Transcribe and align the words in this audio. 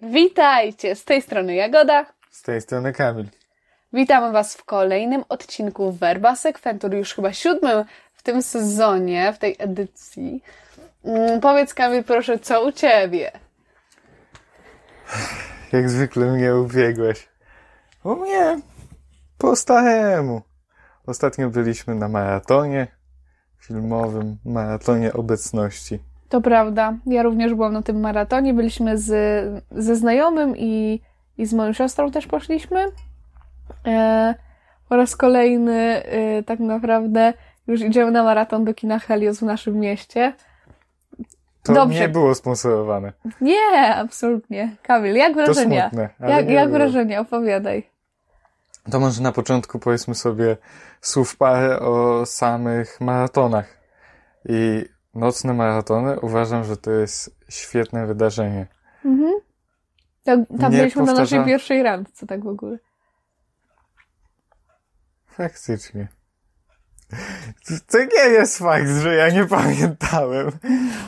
Witajcie! 0.00 0.96
Z 0.96 1.04
tej 1.04 1.22
strony 1.22 1.54
Jagoda. 1.54 2.06
Z 2.30 2.42
tej 2.42 2.60
strony 2.60 2.92
Kamil. 2.92 3.26
Witamy 3.92 4.32
Was 4.32 4.54
w 4.54 4.64
kolejnym 4.64 5.24
odcinku 5.28 5.92
Verba 5.92 6.36
Sekwentur, 6.36 6.94
już 6.94 7.14
chyba 7.14 7.32
siódmym 7.32 7.84
w 8.12 8.22
tym 8.22 8.42
sezonie, 8.42 9.32
w 9.32 9.38
tej 9.38 9.56
edycji. 9.58 10.42
Mm, 11.04 11.40
powiedz 11.40 11.74
Kamil, 11.74 12.04
proszę, 12.04 12.38
co 12.38 12.64
u 12.64 12.72
Ciebie? 12.72 13.32
Jak 15.72 15.90
zwykle 15.90 16.26
mnie 16.26 16.54
ubiegłeś. 16.54 17.28
U 18.04 18.16
mnie 18.16 18.60
po 19.38 19.56
staremu. 19.56 20.42
Ostatnio 21.06 21.50
byliśmy 21.50 21.94
na 21.94 22.08
maratonie 22.08 22.86
filmowym, 23.58 24.38
maratonie 24.44 25.12
obecności. 25.12 25.98
To 26.28 26.40
prawda. 26.40 26.94
Ja 27.06 27.22
również 27.22 27.54
byłam 27.54 27.72
na 27.72 27.82
tym 27.82 28.00
maratonie. 28.00 28.54
Byliśmy 28.54 28.98
z, 28.98 29.10
ze 29.70 29.96
znajomym 29.96 30.56
i, 30.56 31.00
i 31.38 31.46
z 31.46 31.52
moją 31.54 31.72
siostrą 31.72 32.10
też 32.10 32.26
poszliśmy. 32.26 32.86
E, 33.86 34.34
po 34.88 34.96
raz 34.96 35.16
kolejny 35.16 36.02
e, 36.04 36.42
tak 36.42 36.60
naprawdę 36.60 37.32
już 37.66 37.80
idziemy 37.80 38.10
na 38.10 38.22
maraton 38.22 38.64
do 38.64 38.74
kina 38.74 38.98
Helios 38.98 39.38
w 39.38 39.42
naszym 39.42 39.80
mieście. 39.80 40.32
To 41.62 41.72
Dobrze. 41.72 42.00
nie 42.00 42.08
było 42.08 42.34
sponsorowane. 42.34 43.12
Nie, 43.40 43.94
absolutnie. 43.94 44.76
Kamil, 44.82 45.14
jak 45.14 45.34
wrażenia? 45.34 45.82
To 45.82 45.88
smutne. 45.90 46.08
ale 46.20 46.30
jak 46.30 46.46
nie 46.46 46.54
jak 46.54 46.70
wrażenia? 46.70 47.20
Opowiadaj. 47.20 47.90
To 48.90 49.00
może 49.00 49.22
na 49.22 49.32
początku 49.32 49.78
powiedzmy 49.78 50.14
sobie 50.14 50.56
słów 51.00 51.36
parę 51.36 51.80
o 51.80 52.26
samych 52.26 53.00
maratonach. 53.00 53.78
I 54.48 54.84
nocne 55.18 55.54
maratony 55.54 56.20
uważam, 56.20 56.64
że 56.64 56.76
to 56.76 56.90
jest 56.90 57.36
świetne 57.48 58.06
wydarzenie. 58.06 58.66
Mhm. 59.04 59.32
Tak, 60.24 60.38
tam 60.60 60.72
Nie 60.72 60.78
byliśmy 60.78 61.02
na 61.02 61.12
naszej 61.12 61.38
powtarza- 61.38 61.46
pierwszej 61.46 61.82
randce, 61.82 62.26
tak 62.26 62.44
w 62.44 62.48
ogóle. 62.48 62.78
Faktycznie. 65.26 66.08
To 67.90 67.98
nie 67.98 68.30
jest 68.30 68.58
fakt, 68.58 68.88
że 68.88 69.14
ja 69.14 69.28
nie 69.30 69.44
pamiętałem. 69.46 70.50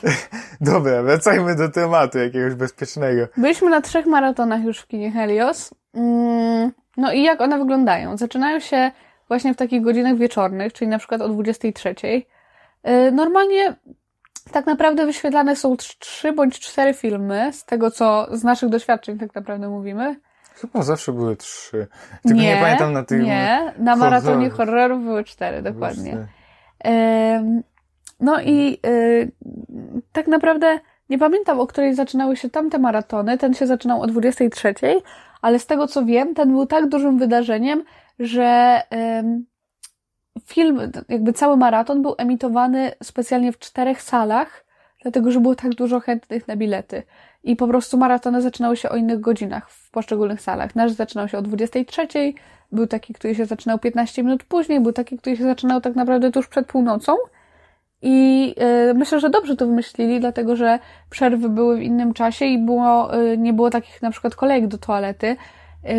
Dobra, 0.60 1.02
wracajmy 1.02 1.54
do 1.56 1.68
tematu 1.68 2.18
jakiegoś 2.18 2.54
bezpiecznego. 2.54 3.26
Byliśmy 3.36 3.70
na 3.70 3.80
trzech 3.80 4.06
maratonach 4.06 4.62
już 4.64 4.78
w 4.80 4.86
kinie 4.86 5.12
Helios. 5.12 5.74
Mm, 5.94 6.72
No 6.96 7.12
i 7.12 7.22
jak 7.22 7.40
one 7.40 7.58
wyglądają? 7.58 8.16
Zaczynają 8.16 8.60
się 8.60 8.90
właśnie 9.28 9.54
w 9.54 9.56
takich 9.56 9.82
godzinach 9.82 10.16
wieczornych, 10.16 10.72
czyli 10.72 10.88
na 10.88 10.98
przykład 10.98 11.20
o 11.20 11.28
23. 11.28 11.94
Yy, 12.84 13.12
Normalnie 13.12 13.76
tak 14.52 14.66
naprawdę 14.66 15.06
wyświetlane 15.06 15.56
są 15.56 15.74
trz- 15.74 15.98
trzy 15.98 16.32
bądź 16.32 16.60
cztery 16.60 16.94
filmy, 16.94 17.52
z 17.52 17.64
tego 17.64 17.90
co 17.90 18.26
z 18.36 18.44
naszych 18.44 18.68
doświadczeń 18.68 19.18
tak 19.18 19.34
naprawdę 19.34 19.68
mówimy. 19.68 20.16
Chyba 20.54 20.82
zawsze 20.82 21.12
były 21.12 21.36
trzy. 21.36 21.86
Tylko 22.22 22.40
nie, 22.40 22.56
pamiętam 22.60 22.92
na 22.92 23.02
tych. 23.02 23.22
Nie, 23.22 23.72
na 23.78 23.96
maratonie 23.96 24.50
horrorów. 24.50 25.04
były 25.04 25.24
cztery, 25.24 25.62
dokładnie. 25.62 26.26
Em, 26.78 27.62
No 28.20 28.40
i 28.40 28.78
y, 28.86 29.32
tak 30.12 30.26
naprawdę 30.26 30.78
nie 31.10 31.18
pamiętam, 31.18 31.60
o 31.60 31.66
której 31.66 31.94
zaczynały 31.94 32.36
się 32.36 32.50
tamte 32.50 32.78
maratony. 32.78 33.38
Ten 33.38 33.54
się 33.54 33.66
zaczynał 33.66 34.00
o 34.02 34.06
23, 34.06 34.74
ale 35.42 35.58
z 35.58 35.66
tego 35.66 35.86
co 35.86 36.04
wiem, 36.04 36.34
ten 36.34 36.50
był 36.52 36.66
tak 36.66 36.88
dużym 36.88 37.18
wydarzeniem, 37.18 37.84
że 38.18 38.80
em, 38.90 39.44
film, 40.46 40.80
jakby 41.08 41.32
cały 41.32 41.56
maraton 41.56 42.02
był 42.02 42.14
emitowany 42.18 42.92
specjalnie 43.02 43.52
w 43.52 43.58
czterech 43.58 44.02
salach, 44.02 44.64
dlatego 45.02 45.32
że 45.32 45.40
było 45.40 45.54
tak 45.54 45.74
dużo 45.74 46.00
chętnych 46.00 46.48
na 46.48 46.56
bilety. 46.56 47.02
I 47.44 47.56
po 47.56 47.68
prostu 47.68 47.98
maratony 47.98 48.42
zaczynały 48.42 48.76
się 48.76 48.88
o 48.88 48.96
innych 48.96 49.20
godzinach 49.20 49.70
w 49.70 49.90
poszczególnych 49.90 50.40
salach. 50.40 50.76
Nasz 50.76 50.92
zaczynał 50.92 51.28
się 51.28 51.38
o 51.38 51.42
23, 51.42 52.06
był 52.72 52.86
taki, 52.86 53.14
który 53.14 53.34
się 53.34 53.46
zaczynał 53.46 53.78
15 53.78 54.22
minut 54.22 54.44
później, 54.44 54.80
był 54.80 54.92
taki, 54.92 55.18
który 55.18 55.36
się 55.36 55.44
zaczynał 55.44 55.80
tak 55.80 55.94
naprawdę 55.94 56.30
tuż 56.30 56.48
przed 56.48 56.66
północą. 56.66 57.16
I 58.02 58.54
y, 58.90 58.94
myślę, 58.94 59.20
że 59.20 59.30
dobrze 59.30 59.56
to 59.56 59.66
wymyślili, 59.66 60.20
dlatego 60.20 60.56
że 60.56 60.78
przerwy 61.10 61.48
były 61.48 61.76
w 61.76 61.82
innym 61.82 62.14
czasie 62.14 62.44
i 62.44 62.58
było, 62.58 63.18
y, 63.20 63.38
nie 63.38 63.52
było 63.52 63.70
takich 63.70 64.02
na 64.02 64.10
przykład 64.10 64.34
kolejek 64.34 64.66
do 64.66 64.78
toalety, 64.78 65.36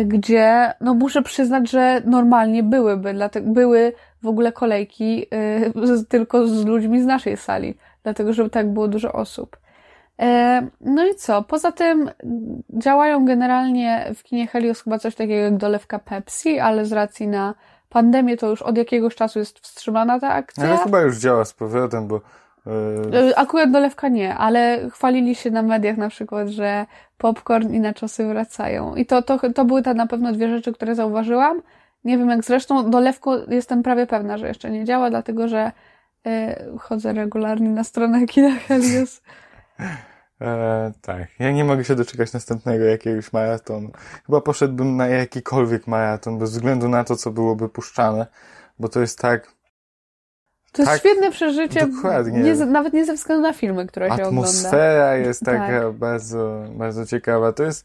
gdzie, 0.04 0.72
no 0.80 0.94
muszę 0.94 1.22
przyznać, 1.22 1.70
że 1.70 2.02
normalnie 2.04 2.62
byłyby, 2.62 3.14
dlatego 3.14 3.52
były 3.52 3.92
w 4.22 4.26
ogóle 4.26 4.52
kolejki 4.52 5.26
y, 5.34 6.06
tylko 6.08 6.46
z 6.48 6.64
ludźmi 6.64 7.02
z 7.02 7.06
naszej 7.06 7.36
sali, 7.36 7.74
dlatego 8.02 8.32
że 8.32 8.50
tak 8.50 8.72
było 8.72 8.88
dużo 8.88 9.12
osób. 9.12 9.56
E, 10.20 10.66
No 10.80 11.06
i 11.06 11.14
co? 11.14 11.42
Poza 11.42 11.72
tym 11.72 12.10
działają 12.70 13.24
generalnie 13.24 14.10
w 14.14 14.22
kinie 14.22 14.46
Helios 14.46 14.82
chyba 14.82 14.98
coś 14.98 15.14
takiego 15.14 15.42
jak 15.42 15.56
dolewka 15.56 15.98
Pepsi, 15.98 16.58
ale 16.58 16.86
z 16.86 16.92
racji 16.92 17.28
na 17.28 17.54
pandemię 17.88 18.36
to 18.36 18.50
już 18.50 18.62
od 18.62 18.76
jakiegoś 18.76 19.14
czasu 19.14 19.38
jest 19.38 19.58
wstrzymana 19.58 20.20
ta 20.20 20.28
akcja. 20.28 20.64
Ale 20.64 20.78
chyba 20.78 21.00
już 21.00 21.16
działa 21.16 21.44
z 21.44 21.52
powrotem, 21.52 22.08
bo. 22.08 22.20
E, 22.66 22.72
E, 23.28 23.38
Akurat 23.38 23.70
dolewka 23.70 24.08
nie, 24.08 24.34
ale 24.34 24.90
chwalili 24.90 25.34
się 25.34 25.50
na 25.50 25.62
mediach 25.62 25.96
na 25.96 26.08
przykład, 26.08 26.48
że 26.48 26.86
popcorn 27.18 27.74
i 27.74 27.80
naczosy 27.80 28.26
wracają. 28.26 28.94
I 28.94 29.06
to, 29.06 29.22
to, 29.22 29.52
to 29.52 29.64
były 29.64 29.82
te 29.82 29.94
na 29.94 30.06
pewno 30.06 30.32
dwie 30.32 30.48
rzeczy, 30.48 30.72
które 30.72 30.94
zauważyłam. 30.94 31.62
Nie 32.04 32.18
wiem 32.18 32.28
jak 32.28 32.44
zresztą, 32.44 32.90
dolewko 32.90 33.36
jestem 33.48 33.82
prawie 33.82 34.06
pewna, 34.06 34.38
że 34.38 34.48
jeszcze 34.48 34.70
nie 34.70 34.84
działa, 34.84 35.10
dlatego 35.10 35.48
że 35.48 35.72
e, 36.26 36.64
chodzę 36.78 37.12
regularnie 37.12 37.68
na 37.68 37.84
stronę 37.84 38.26
kina 38.26 38.54
Helios. 38.54 39.22
E, 40.40 40.92
tak, 41.02 41.28
ja 41.38 41.52
nie 41.52 41.64
mogę 41.64 41.84
się 41.84 41.94
doczekać 41.94 42.32
następnego 42.32 42.84
jakiegoś 42.84 43.32
maratonu. 43.32 43.90
Chyba 44.26 44.40
poszedłbym 44.40 44.96
na 44.96 45.06
jakikolwiek 45.06 45.86
maraton, 45.86 46.38
bez 46.38 46.50
względu 46.50 46.88
na 46.88 47.04
to, 47.04 47.16
co 47.16 47.30
byłoby 47.30 47.68
puszczane, 47.68 48.26
bo 48.78 48.88
to 48.88 49.00
jest 49.00 49.18
tak. 49.18 49.61
To 50.72 50.82
jest 50.82 50.92
Tak, 50.92 51.00
świetne 51.00 51.30
przeżycie, 51.30 51.86
nie, 52.32 52.54
nawet 52.54 52.92
nie 52.92 53.04
ze 53.04 53.14
względu 53.14 53.42
na 53.42 53.52
filmy, 53.52 53.86
które 53.86 54.06
się 54.06 54.12
ogląda. 54.14 54.28
Atmosfera 54.40 55.14
jest 55.16 55.44
Tak. 55.44 55.58
taka 55.58 55.90
bardzo, 55.92 56.64
bardzo 56.70 57.06
ciekawa. 57.06 57.52
To 57.52 57.62
jest, 57.62 57.84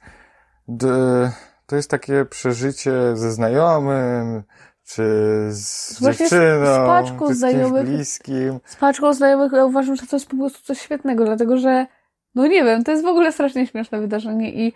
to 1.66 1.75
jest 1.75 1.90
takie 1.92 2.25
przeżycie 2.25 2.92
ze 3.14 3.31
znajomym, 3.31 4.44
czy 4.86 5.03
z 5.50 6.00
Właśnie 6.00 6.28
z- 6.28 6.31
dziewczyną, 6.31 6.66
z 6.66 6.78
paczką 6.88 7.28
czy 7.28 7.34
z 7.34 7.38
znajomych. 7.38 7.86
bliskim. 7.88 8.59
Z 8.66 8.75
paczką 8.75 9.14
znajomych 9.14 9.52
ja 9.52 9.66
uważam, 9.66 9.96
że 9.96 10.08
to 10.08 10.16
jest 10.16 10.28
po 10.30 10.38
prostu 10.38 10.64
coś 10.64 10.80
świetnego, 10.81 11.25
dlatego 11.25 11.58
że, 11.58 11.86
no 12.36 12.48
nie 12.48 12.64
wiem, 12.64 12.84
to 12.84 12.92
jest 12.92 13.04
w 13.04 13.08
ogóle 13.08 13.31
strasznie 13.31 13.68
śmieszne 13.68 14.00
wydarzenie 14.02 14.54
i 14.68 14.74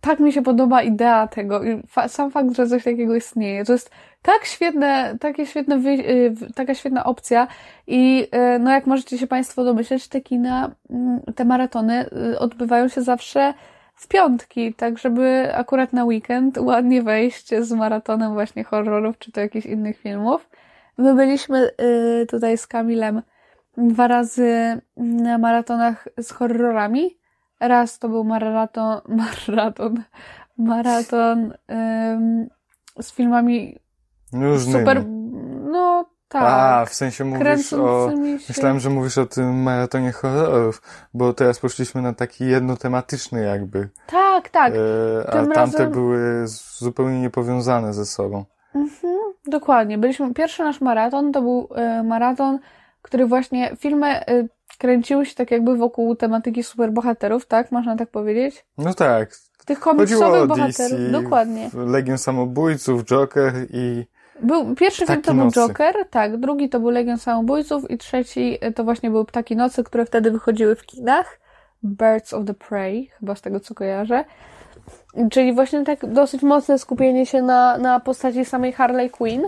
tak 0.00 0.20
mi 0.20 0.32
się 0.32 0.42
podoba 0.42 0.82
idea 0.82 1.26
tego 1.26 1.64
i 1.64 1.82
sam 2.08 2.30
fakt, 2.30 2.56
że 2.56 2.66
coś 2.66 2.84
takiego 2.84 3.16
istnieje. 3.16 3.64
To 3.64 3.72
jest 3.72 3.90
tak 4.22 4.44
świetne, 4.44 5.16
takie 5.20 5.46
świetne, 5.46 5.76
y, 5.76 6.34
taka 6.54 6.74
świetna 6.74 7.04
opcja 7.04 7.48
i 7.86 8.28
y, 8.56 8.58
no 8.58 8.70
jak 8.70 8.86
możecie 8.86 9.18
się 9.18 9.26
Państwo 9.26 9.64
domyśleć, 9.64 10.08
te 10.08 10.20
kina, 10.20 10.70
mm, 10.90 11.20
te 11.34 11.44
maratony 11.44 12.06
y, 12.32 12.38
odbywają 12.38 12.88
się 12.88 13.02
zawsze 13.02 13.54
w 13.94 14.08
piątki, 14.08 14.74
tak 14.74 14.98
żeby 14.98 15.50
akurat 15.54 15.92
na 15.92 16.04
weekend 16.04 16.58
ładnie 16.58 17.02
wejść 17.02 17.54
z 17.60 17.72
maratonem 17.72 18.32
właśnie 18.32 18.64
horrorów 18.64 19.18
czy 19.18 19.32
to 19.32 19.40
jakichś 19.40 19.66
innych 19.66 19.98
filmów. 19.98 20.48
My 20.98 21.14
byliśmy 21.14 21.70
tutaj 22.28 22.58
z 22.58 22.66
Kamilem 22.66 23.22
dwa 23.76 24.08
razy 24.08 24.80
na 24.96 25.38
maratonach 25.38 26.08
z 26.18 26.30
horrorami. 26.30 27.17
Raz 27.60 27.98
to 27.98 28.08
był 28.08 28.24
maraton, 28.24 29.00
maraton, 29.48 30.02
maraton 30.58 31.52
ym, 31.70 32.48
z 33.00 33.12
filmami 33.12 33.78
Różnymi. 34.32 34.78
super, 34.80 35.04
no 35.70 36.04
tak, 36.28 36.42
A, 36.42 36.84
w 36.86 36.94
sensie 36.94 37.24
mówisz 37.24 37.72
o... 37.72 38.10
się. 38.10 38.16
Myślałem, 38.48 38.80
że 38.80 38.90
mówisz 38.90 39.18
o 39.18 39.26
tym 39.26 39.62
maratonie 39.62 40.12
horrorów, 40.12 40.82
bo 41.14 41.32
teraz 41.32 41.58
poszliśmy 41.58 42.02
na 42.02 42.12
taki 42.12 42.46
jednotematyczny 42.46 43.42
jakby. 43.42 43.88
Tak, 44.06 44.48
tak, 44.48 44.72
E, 44.74 45.28
a 45.28 45.32
Tym 45.32 45.52
tamte 45.52 45.78
razem- 45.78 45.92
były 45.92 46.44
zupełnie 46.78 47.20
niepowiązane 47.20 47.94
ze 47.94 48.06
sobą. 48.06 48.44
Mhm, 48.74 49.14
dokładnie. 49.46 49.98
Byliśmy, 49.98 50.34
pierwszy 50.34 50.62
nasz 50.62 50.80
maraton 50.80 51.32
to 51.32 51.42
był 51.42 51.68
y, 52.00 52.02
maraton, 52.02 52.58
który 53.02 53.26
właśnie, 53.26 53.76
filmy 53.76 54.20
y, 54.30 54.48
kręciły 54.78 55.26
się 55.26 55.34
tak 55.34 55.50
jakby 55.50 55.76
wokół 55.76 56.16
tematyki 56.16 56.62
superbohaterów, 56.62 57.46
tak? 57.46 57.72
Można 57.72 57.96
tak 57.96 58.10
powiedzieć? 58.10 58.64
No 58.78 58.94
tak. 58.94 59.36
Tych 59.64 59.80
komiksowych 59.80 60.46
bohaterów, 60.46 61.00
DC, 61.00 61.10
dokładnie. 61.10 61.70
Legion 61.74 62.18
Samobójców, 62.18 63.04
Joker 63.04 63.52
i... 63.70 64.04
Był, 64.42 64.74
pierwszy 64.74 65.06
film 65.06 65.06
Ptaki 65.06 65.22
to 65.22 65.34
był 65.34 65.44
nocy. 65.44 65.60
Joker, 65.60 65.94
tak, 66.10 66.36
drugi 66.36 66.68
to 66.68 66.80
był 66.80 66.90
Legion 66.90 67.18
Samobójców 67.18 67.90
i 67.90 67.98
trzeci 67.98 68.58
y, 68.64 68.72
to 68.72 68.84
właśnie 68.84 69.10
były 69.10 69.24
Ptaki 69.24 69.56
Nocy, 69.56 69.84
które 69.84 70.06
wtedy 70.06 70.30
wychodziły 70.30 70.76
w 70.76 70.86
kinach. 70.86 71.38
Birds 71.82 72.32
of 72.32 72.46
the 72.46 72.54
Prey, 72.54 73.10
chyba 73.20 73.34
z 73.34 73.40
tego 73.40 73.60
co 73.60 73.74
kojarzę. 73.74 74.24
Czyli 75.30 75.52
właśnie 75.52 75.84
tak 75.84 76.06
dosyć 76.06 76.42
mocne 76.42 76.78
skupienie 76.78 77.26
się 77.26 77.42
na, 77.42 77.78
na 77.78 78.00
postaci 78.00 78.44
samej 78.44 78.72
Harley 78.72 79.10
Quinn. 79.10 79.42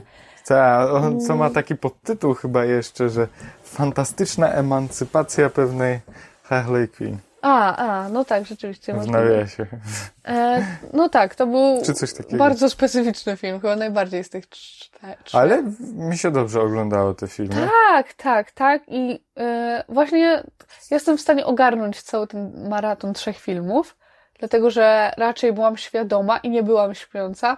Ta, 0.47 0.93
on, 0.93 1.21
co 1.21 1.33
Mm. 1.33 1.39
ma 1.39 1.51
taki 1.51 1.77
podtytuł 1.77 2.35
chyba 2.35 2.65
jeszcze, 2.65 3.09
że 3.09 3.29
fantastyczna 3.63 4.53
emancypacja 4.53 5.51
pewnej 5.51 6.01
Harley 6.43 6.89
Quinn. 6.89 7.19
A, 7.43 7.77
a, 7.77 8.09
no 8.09 8.25
tak, 8.25 8.47
rzeczywiście. 8.47 8.95
w 8.95 9.07
nawiasie. 9.07 9.67
E, 10.29 10.67
no 10.93 11.09
tak, 11.09 11.35
to 11.35 11.47
był 11.47 11.83
bardzo 12.33 12.71
specyficzny 12.71 13.37
film, 13.37 13.61
chyba 13.61 13.77
najbardziej 13.77 14.25
z 14.25 14.31
tych 14.31 14.49
czterech. 14.49 15.19
Ale 15.33 15.63
mi 15.93 16.19
się 16.19 16.31
dobrze 16.31 16.61
oglądało 16.61 17.15
te 17.15 17.29
filmy. 17.29 17.69
Tak, 17.89 18.15
tak, 18.15 18.51
tak. 18.51 18.83
I 18.89 19.25
e, 19.39 19.85
właśnie 19.89 20.43
jestem 20.91 21.19
w 21.19 21.21
stanie 21.21 21.47
ogarnąć 21.47 22.03
cały 22.03 22.27
ten 22.27 22.69
maraton 22.69 23.15
trzech 23.15 23.39
filmów, 23.39 23.97
dlatego 24.39 24.71
że 24.71 25.13
raczej 25.17 25.53
byłam 25.53 25.77
świadoma 25.77 26.39
i 26.39 26.51
nie 26.51 26.63
byłam 26.63 26.95
śpiąca, 26.95 27.57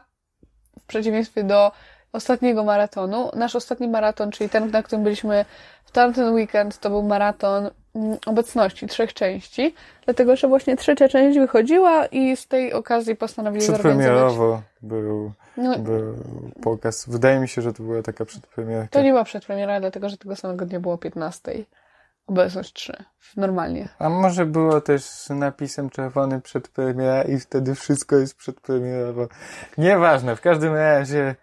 w 0.80 0.86
przeciwieństwie 0.86 1.44
do 1.44 1.72
ostatniego 2.12 2.64
maratonu. 2.64 3.30
Nasz 3.34 3.56
ostatni 3.56 3.88
maraton, 3.88 4.30
czyli 4.30 4.50
ten, 4.50 4.70
na 4.70 4.82
którym 4.82 5.02
byliśmy 5.04 5.44
w 5.84 5.90
tamten 5.90 6.34
weekend, 6.34 6.78
to 6.78 6.90
był 6.90 7.02
maraton 7.02 7.70
mm, 7.94 8.18
obecności 8.26 8.86
trzech 8.86 9.14
części, 9.14 9.74
dlatego 10.04 10.36
że 10.36 10.48
właśnie 10.48 10.76
trzecia 10.76 11.08
część 11.08 11.38
wychodziła 11.38 12.06
i 12.06 12.36
z 12.36 12.46
tej 12.48 12.72
okazji 12.72 13.16
postanowili. 13.16 13.64
Przedpremierowo 13.64 14.62
był, 14.82 15.32
No, 15.56 15.78
był 15.78 16.14
pokaz. 16.62 17.08
Wydaje 17.08 17.40
mi 17.40 17.48
się, 17.48 17.62
że 17.62 17.72
to 17.72 17.82
była 17.82 18.02
taka 18.02 18.24
przedpremierka. 18.24 18.88
to 18.90 19.02
nie 19.02 19.10
była 19.10 19.24
przedpremiera, 19.24 19.80
dlatego 19.80 20.08
że 20.08 20.16
tego 20.16 20.36
samego 20.36 20.66
dnia 20.66 20.80
było 20.80 20.98
15. 20.98 21.52
Obecność 22.26 22.72
3. 22.72 23.04
Normalnie. 23.36 23.88
A 23.98 24.08
może 24.08 24.46
było 24.46 24.80
też 24.80 25.04
z 25.04 25.30
napisem 25.30 25.90
czerwonym 25.90 26.42
przedpremiera 26.42 27.22
i 27.22 27.38
wtedy 27.38 27.74
wszystko 27.74 28.16
jest 28.16 28.36
przedpremierowo. 28.36 29.28
Nieważne, 29.78 30.36
w 30.36 30.40
każdym 30.40 30.74
razie 30.74 31.34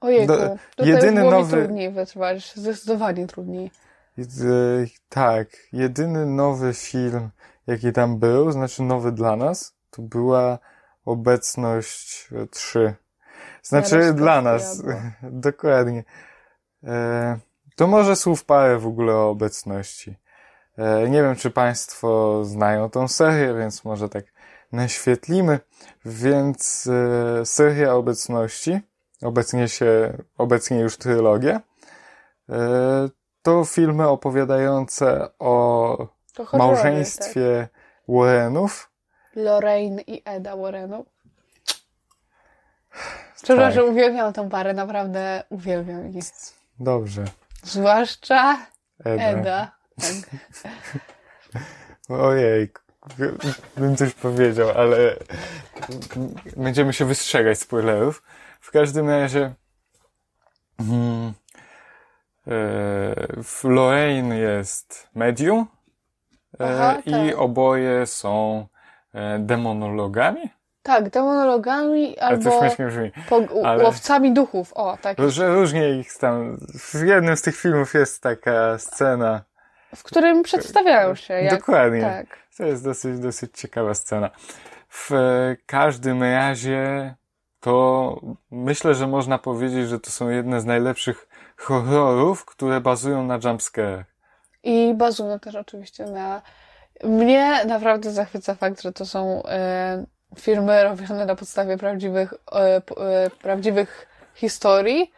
Ojejku, 0.00 0.32
Do- 0.76 0.84
jedyny 0.84 1.22
nowy- 1.24 1.50
trudniej 1.50 1.90
wytrwać, 1.90 2.52
zdecydowanie 2.56 3.26
trudniej. 3.26 3.70
e, 4.18 4.22
tak, 5.08 5.48
jedyny 5.72 6.26
nowy 6.26 6.74
film, 6.74 7.30
jaki 7.66 7.92
tam 7.92 8.18
był, 8.18 8.52
znaczy 8.52 8.82
nowy 8.82 9.12
dla 9.12 9.36
nas, 9.36 9.74
to 9.90 10.02
była 10.02 10.58
obecność 11.04 12.28
3. 12.50 12.94
Znaczy 13.62 13.94
Jarosław 13.94 14.16
dla 14.16 14.42
nas, 14.42 14.82
dokładnie. 15.22 16.04
E, 16.84 17.38
to 17.76 17.86
może 17.86 18.16
słów 18.16 18.44
parę 18.44 18.78
w 18.78 18.86
ogóle 18.86 19.14
o 19.14 19.30
obecności. 19.30 20.16
E, 20.78 21.08
nie 21.08 21.22
wiem, 21.22 21.36
czy 21.36 21.50
Państwo 21.50 22.40
znają 22.44 22.90
tą 22.90 23.08
serię, 23.08 23.54
więc 23.54 23.84
może 23.84 24.08
tak 24.08 24.24
naświetlimy. 24.72 25.60
Więc 26.04 26.88
seria 27.44 27.94
obecności, 27.94 28.80
obecnie 29.22 29.68
się, 29.68 30.18
obecnie 30.38 30.80
już 30.80 30.96
trylogia, 30.96 31.60
e, 32.48 33.08
to 33.42 33.64
filmy 33.64 34.08
opowiadające 34.08 35.28
o 35.38 35.96
horrory, 36.36 36.58
małżeństwie 36.58 37.68
Warrenów. 38.08 38.90
Tak. 39.34 39.44
Lorraine 39.44 40.00
i 40.06 40.22
Eda 40.24 40.56
Warrenu. 40.56 41.04
Szczerze, 43.36 43.62
Tak. 43.62 43.74
że 43.74 43.84
uwielbiam 43.84 44.32
tą 44.32 44.48
parę, 44.48 44.74
naprawdę 44.74 45.42
uwielbiam 45.48 46.08
ich. 46.08 46.24
Dobrze. 46.80 47.24
Zwłaszcza 47.62 48.58
Eda. 49.04 49.22
Eda. 49.24 49.76
Tak. 50.00 50.72
Ojej, 52.28 52.72
bym 53.76 53.96
coś 53.96 54.14
powiedział, 54.14 54.68
ale 54.76 55.16
będziemy 56.56 56.92
się 56.92 57.04
wystrzegać 57.04 57.58
spoilerów. 57.58 58.22
W 58.60 58.70
każdym 58.70 59.10
razie 59.10 59.54
mm, 60.80 61.28
e, 61.28 61.32
w 63.42 63.60
Lorraine 63.64 64.32
jest 64.36 65.08
medium 65.14 65.66
e, 66.60 66.64
Aha, 66.64 66.98
i 67.06 67.10
tak. 67.10 67.38
oboje 67.38 68.06
są 68.06 68.66
e, 69.14 69.38
demonologami. 69.38 70.50
tak, 70.82 71.10
demonologami 71.10 72.18
albo 72.18 72.60
po- 73.28 73.46
ale- 73.64 73.84
łowcami 73.84 74.32
duchów. 74.32 74.72
O, 74.72 74.98
tak. 75.02 75.18
Że 75.28 75.54
różnie 75.54 75.90
ich 75.90 76.18
tam. 76.18 76.58
W 76.78 77.02
jednym 77.06 77.36
z 77.36 77.42
tych 77.42 77.56
filmów 77.56 77.94
jest 77.94 78.22
taka 78.22 78.78
scena. 78.78 79.44
W 79.94 80.02
którym 80.02 80.42
przedstawiają 80.42 81.14
się. 81.14 81.34
Jak, 81.34 81.60
Dokładnie. 81.60 82.00
Tak. 82.00 82.26
To 82.56 82.64
jest 82.64 82.84
dosyć, 82.84 83.18
dosyć 83.18 83.58
ciekawa 83.58 83.94
scena. 83.94 84.30
W 84.88 85.10
każdym 85.66 86.22
razie 86.22 87.14
to 87.60 88.20
myślę, 88.50 88.94
że 88.94 89.06
można 89.06 89.38
powiedzieć, 89.38 89.88
że 89.88 90.00
to 90.00 90.10
są 90.10 90.28
jedne 90.28 90.60
z 90.60 90.64
najlepszych 90.64 91.28
horrorów, 91.56 92.44
które 92.44 92.80
bazują 92.80 93.26
na 93.26 93.38
jumpscarach. 93.44 94.06
I 94.62 94.94
bazują 94.94 95.38
też 95.38 95.54
oczywiście 95.54 96.04
na. 96.04 96.42
Mnie 97.04 97.64
naprawdę 97.64 98.10
zachwyca 98.10 98.54
fakt, 98.54 98.82
że 98.82 98.92
to 98.92 99.06
są 99.06 99.42
e, 99.44 100.04
filmy 100.38 100.84
robione 100.84 101.26
na 101.26 101.34
podstawie 101.34 101.78
prawdziwych, 101.78 102.34
e, 102.52 102.56
e, 102.56 102.82
prawdziwych 103.42 104.06
historii. 104.34 105.12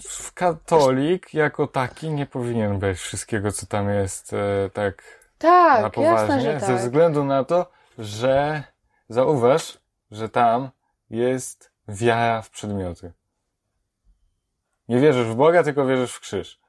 W 0.00 0.32
katolik 0.32 1.34
jako 1.34 1.66
taki 1.66 2.10
nie 2.10 2.26
powinien 2.26 2.78
brać 2.78 2.98
wszystkiego, 2.98 3.52
co 3.52 3.66
tam 3.66 3.90
jest, 3.90 4.32
e, 4.32 4.70
tak 4.72 5.02
na 5.42 5.48
Tak, 5.48 5.96
jasne, 5.96 6.26
poważnie, 6.26 6.60
ze 6.60 6.66
tak. 6.66 6.76
względu 6.76 7.24
na 7.24 7.44
to, 7.44 7.70
że 7.98 8.62
zauważ, 9.08 9.78
że 10.10 10.28
tam 10.28 10.70
jest 11.10 11.70
wiara 11.88 12.42
w 12.42 12.50
przedmioty. 12.50 13.12
Nie 14.88 15.00
wierzysz 15.00 15.26
w 15.26 15.34
Boga, 15.34 15.62
tylko 15.62 15.86
wierzysz 15.86 16.14
w 16.14 16.20
krzyż. 16.20 16.60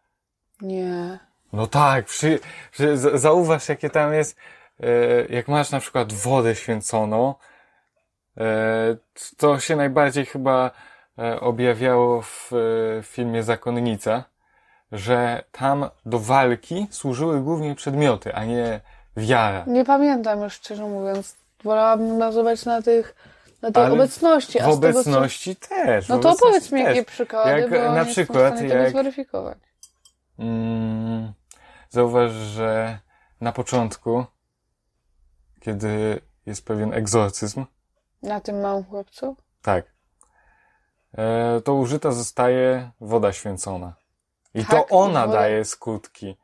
Nie. 0.62 1.20
No 1.54 1.68
tak, 1.68 2.06
przy, 2.06 2.40
przy, 2.72 2.98
zauważ 2.98 3.70
jakie 3.70 3.90
tam 3.90 4.14
jest, 4.14 4.38
e, 4.80 5.26
jak 5.26 5.48
masz 5.48 5.72
na 5.72 5.80
przykład 5.80 6.14
wodę 6.14 6.56
święconą, 6.56 7.36
e, 8.38 8.98
to 9.38 9.60
się 9.60 9.76
najbardziej 9.76 10.26
chyba 10.26 10.72
objawiało 11.40 12.22
w 12.22 12.52
e, 13.00 13.04
filmie 13.04 13.44
Zakonnica, 13.44 14.24
że 14.92 15.44
tam 15.52 15.90
do 16.06 16.20
walki 16.20 16.88
służyły 16.92 17.42
głównie 17.42 17.76
przedmioty, 17.76 18.36
a 18.36 18.46
nie 18.46 18.82
wiara. 19.18 19.64
Nie 19.68 19.86
pamiętam 19.86 20.42
już, 20.42 20.54
szczerze 20.54 20.84
mówiąc. 20.84 21.36
Wolałabym 21.64 22.20
bazować 22.20 22.66
na 22.66 22.82
tych, 22.82 23.16
na 23.62 23.72
tej 23.72 23.84
Ale 23.84 23.94
obecności. 23.94 24.60
W 24.60 24.62
a 24.62 24.72
z 24.72 24.80
tego, 24.80 24.94
co- 24.94 25.00
obecności 25.00 25.56
też. 25.56 26.06
w 26.06 26.10
No 26.10 26.20
to 26.20 26.30
obecności 26.30 26.48
opowiedz 26.48 26.72
mi 26.72 26.84
jakie 26.84 27.04
przykłady, 27.06 27.62
Jak 27.62 27.70
bo 27.70 27.76
na 27.92 28.04
nie 28.04 28.12
przykład, 28.12 28.56
w 28.56 28.60
tego 28.60 28.74
jak- 28.74 28.92
zweryfikować. 28.92 29.58
Mm, 30.40 31.34
zauważ, 31.90 32.32
że 32.32 33.00
na 33.42 33.52
początku, 33.52 34.26
kiedy 35.62 36.22
jest 36.46 36.66
pewien 36.66 36.94
egzorcyzm, 36.94 37.66
Na 38.24 38.40
tym 38.42 38.62
małym 38.62 38.84
chłopcu? 38.84 39.36
tak, 39.62 39.86
e, 39.86 39.93
to 41.64 41.74
użyta 41.74 42.12
zostaje 42.12 42.92
woda 43.02 43.34
święcona. 43.34 43.94
I 44.54 44.66
Tak, 44.66 44.70
to 44.70 44.88
ona 44.98 45.28
woda- 45.28 45.34
daje 45.40 45.66
skutki. 45.66 46.38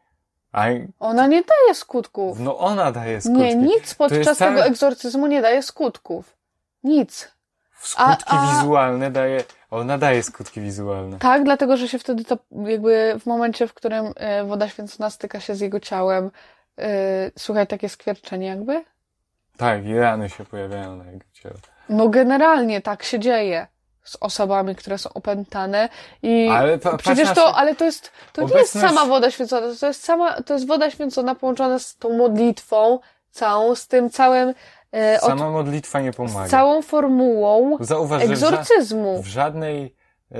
A, 0.51 0.65
Ona 0.99 1.27
nie 1.27 1.41
daje 1.43 1.75
skutków. 1.75 2.39
no 2.39 2.57
ona 2.57 2.91
daje 2.91 3.21
skutki. 3.21 3.41
Nie, 3.41 3.55
nic 3.55 3.95
podczas 3.95 4.37
tego 4.37 4.59
tak- 4.59 4.67
egzorcyzmu 4.67 5.27
nie 5.27 5.41
daje 5.41 5.63
skutków. 5.63 6.37
Nic. 6.83 7.31
Skutki 7.81 8.23
A- 8.27 8.49
a- 8.49 8.55
wizualne 8.55 9.11
daje, 9.11 9.43
ona 9.71 9.97
daje 9.97 10.23
skutki 10.23 10.61
wizualne. 10.61 11.19
Tak, 11.19 11.43
dlatego 11.43 11.77
że 11.77 11.87
się 11.87 11.99
wtedy 11.99 12.23
to 12.25 12.37
jakby 12.65 13.15
w 13.19 13.25
momencie, 13.25 13.67
w 13.67 13.73
którym 13.73 14.13
e, 14.15 14.43
woda 14.43 14.69
święcona 14.69 15.09
styka 15.09 15.39
się 15.39 15.55
z 15.55 15.59
jego 15.59 15.79
ciałem, 15.79 16.31
e, 16.79 17.31
słychać 17.39 17.69
takie 17.69 17.89
skwierczenie 17.89 18.47
jakby? 18.47 18.83
Tak, 19.57 19.85
i 19.85 19.95
rany 19.99 20.29
się 20.29 20.45
pojawiają 20.45 20.95
na 20.95 21.05
jego 21.11 21.25
ciele. 21.33 21.55
No 21.89 22.09
generalnie 22.09 22.81
tak 22.81 23.03
się 23.03 23.19
dzieje 23.19 23.67
z 24.09 24.17
osobami, 24.19 24.75
które 24.75 24.97
są 24.97 25.09
opętane 25.13 25.89
i 26.23 26.49
Ale 26.51 26.77
pa- 26.77 26.97
przecież 26.97 27.33
to, 27.33 27.55
ale 27.55 27.75
to 27.75 27.85
jest, 27.85 28.11
to 28.33 28.41
nie 28.41 28.47
jest 28.47 28.75
Obecność- 28.75 28.87
sama 28.95 29.05
woda 29.05 29.31
święcona, 29.31 29.67
to 29.79 29.87
jest 29.87 30.03
sama, 30.03 30.41
to 30.41 30.53
jest 30.53 30.67
woda 30.67 30.91
święcona 30.91 31.35
połączona 31.35 31.79
z 31.79 31.95
tą 31.97 32.17
modlitwą 32.17 32.99
całą, 33.31 33.75
z 33.75 33.87
tym 33.87 34.09
całym, 34.09 34.53
e, 34.93 35.21
od, 35.21 35.29
Sama 35.29 35.49
modlitwa 35.49 35.99
nie 36.01 36.13
pomaga. 36.13 36.47
z 36.47 36.51
całą 36.51 36.81
formułą 36.81 37.77
Zauważ, 37.79 38.23
egzorcyzmu. 38.23 39.21
w 39.23 39.27
żadnej, 39.27 39.95
y, 40.31 40.35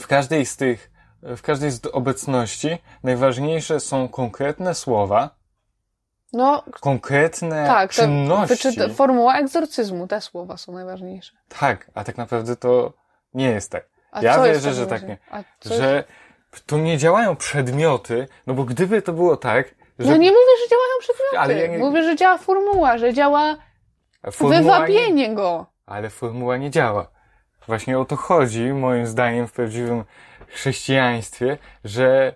w 0.00 0.06
każdej 0.06 0.46
z 0.46 0.56
tych, 0.56 0.90
w 1.22 1.42
każdej 1.42 1.70
z 1.70 1.80
obecności 1.92 2.78
najważniejsze 3.02 3.80
są 3.80 4.08
konkretne 4.08 4.74
słowa, 4.74 5.30
No, 6.34 6.62
konkretne 6.80 7.66
tak, 7.66 7.90
czynności. 7.90 8.48
wyczyta, 8.54 8.88
formuła 8.88 9.38
egzorcyzmu, 9.38 10.06
te 10.06 10.20
słowa 10.20 10.56
są 10.56 10.72
najważniejsze. 10.72 11.32
Tak, 11.60 11.90
a 11.94 12.04
tak 12.04 12.16
naprawdę 12.16 12.56
to 12.56 12.92
nie 13.34 13.50
jest 13.50 13.70
tak. 13.70 13.88
A 14.12 14.22
Ja 14.22 14.42
wierzę, 14.42 14.74
że 14.74 14.86
tak 14.86 15.08
nie. 15.08 15.18
Że 15.64 16.04
tu 16.66 16.78
nie 16.78 16.98
działają 16.98 17.36
przedmioty, 17.36 18.28
no 18.46 18.54
bo 18.54 18.64
gdyby 18.64 19.02
to 19.02 19.12
było 19.12 19.36
tak, 19.36 19.74
że 19.98 20.10
Ja 20.10 20.16
nie 20.16 20.30
mówię, 20.30 20.52
że 20.64 20.70
działają 20.70 20.92
przedmioty. 21.00 21.38
Ale 21.38 21.54
ja 21.58 21.66
nie- 21.66 21.78
Mówię, 21.78 22.02
że 22.04 22.16
działa 22.16 22.38
formuła, 22.38 22.98
że 22.98 23.12
działa 23.14 23.56
formuła 24.32 24.56
nie, 24.58 24.62
wywabienie 24.62 25.34
go. 25.34 25.66
ale 25.86 26.10
formuła 26.10 26.56
nie 26.56 26.70
działa. 26.70 27.10
Właśnie 27.66 27.98
o 27.98 28.04
to 28.04 28.16
chodzi, 28.16 28.72
moim 28.72 29.06
zdaniem, 29.06 29.48
w 29.48 29.52
prawdziwym 29.52 30.04
chrześcijaństwie, 30.48 31.58
że 31.84 32.34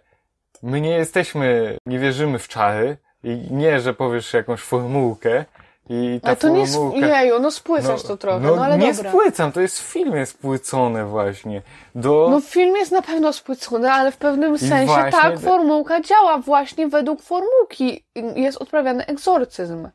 my 0.62 0.80
nie 0.80 0.90
jesteśmy, 0.90 1.78
nie 1.86 1.98
wierzymy 1.98 2.38
w 2.38 2.48
czary, 2.48 2.96
I 3.24 3.46
nie, 3.50 3.80
że 3.80 3.94
powiesz 3.94 4.32
jakąś 4.32 4.60
formułkę 4.60 5.44
i 5.88 6.20
ta 6.22 6.30
A 6.30 6.36
to 6.36 6.48
nie 6.48 6.66
formułka... 6.66 7.06
Jeju, 7.06 7.38
no 7.38 7.50
spłycasz 7.50 8.02
to 8.02 8.16
trochę, 8.16 8.40
no, 8.40 8.64
ale 8.64 8.78
nie 8.78 8.94
dobra. 8.94 9.10
spłycam, 9.10 9.52
to 9.52 9.60
jest 9.60 9.80
w 9.80 9.92
filmie 9.92 10.26
spłycone 10.26 11.04
właśnie. 11.06 11.62
Do... 11.94 12.28
No 12.30 12.40
film 12.40 12.76
jest 12.76 12.92
na 12.92 13.02
pewno 13.02 13.32
spłycony, 13.32 13.92
ale 13.92 14.12
w 14.12 14.16
pewnym 14.16 14.58
sensie 14.58 14.86
właśnie 14.86 15.12
tak, 15.12 15.40
formułka 15.40 16.00
działa 16.00 16.38
właśnie 16.38 16.88
według 16.88 17.22
formułki. 17.22 18.04
Jest 18.36 18.62
odprawiany 18.62 19.06
egzorcyzm. 19.06 19.88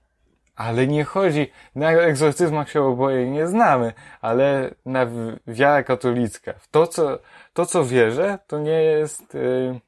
Ale 0.56 0.88
nie 0.88 1.04
chodzi, 1.04 1.52
na 1.76 1.92
egzorcyzmach 1.92 2.70
się 2.70 2.84
oboje 2.84 3.32
nie 3.32 3.48
znamy, 3.48 3.94
ale 4.22 4.70
na 4.86 5.08
wiara 5.48 5.84
katolicka. 5.84 6.54
W 6.60 6.68
To, 6.68 6.88
co, 6.88 7.20
to, 7.54 7.66
co 7.66 7.86
wierzę, 7.86 8.40
to 8.48 8.60
nie 8.60 8.84
jest, 8.84 9.36
y, 9.36 9.40
mm, 9.40 9.80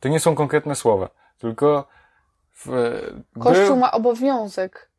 to 0.00 0.08
nie 0.08 0.20
są 0.20 0.34
konkretne 0.34 0.74
słowa, 0.76 1.08
tylko 1.38 1.88
w, 2.54 2.68
Kościół 3.40 3.66
był- 3.66 3.76
ma 3.76 3.92
obowiązek 3.92 4.90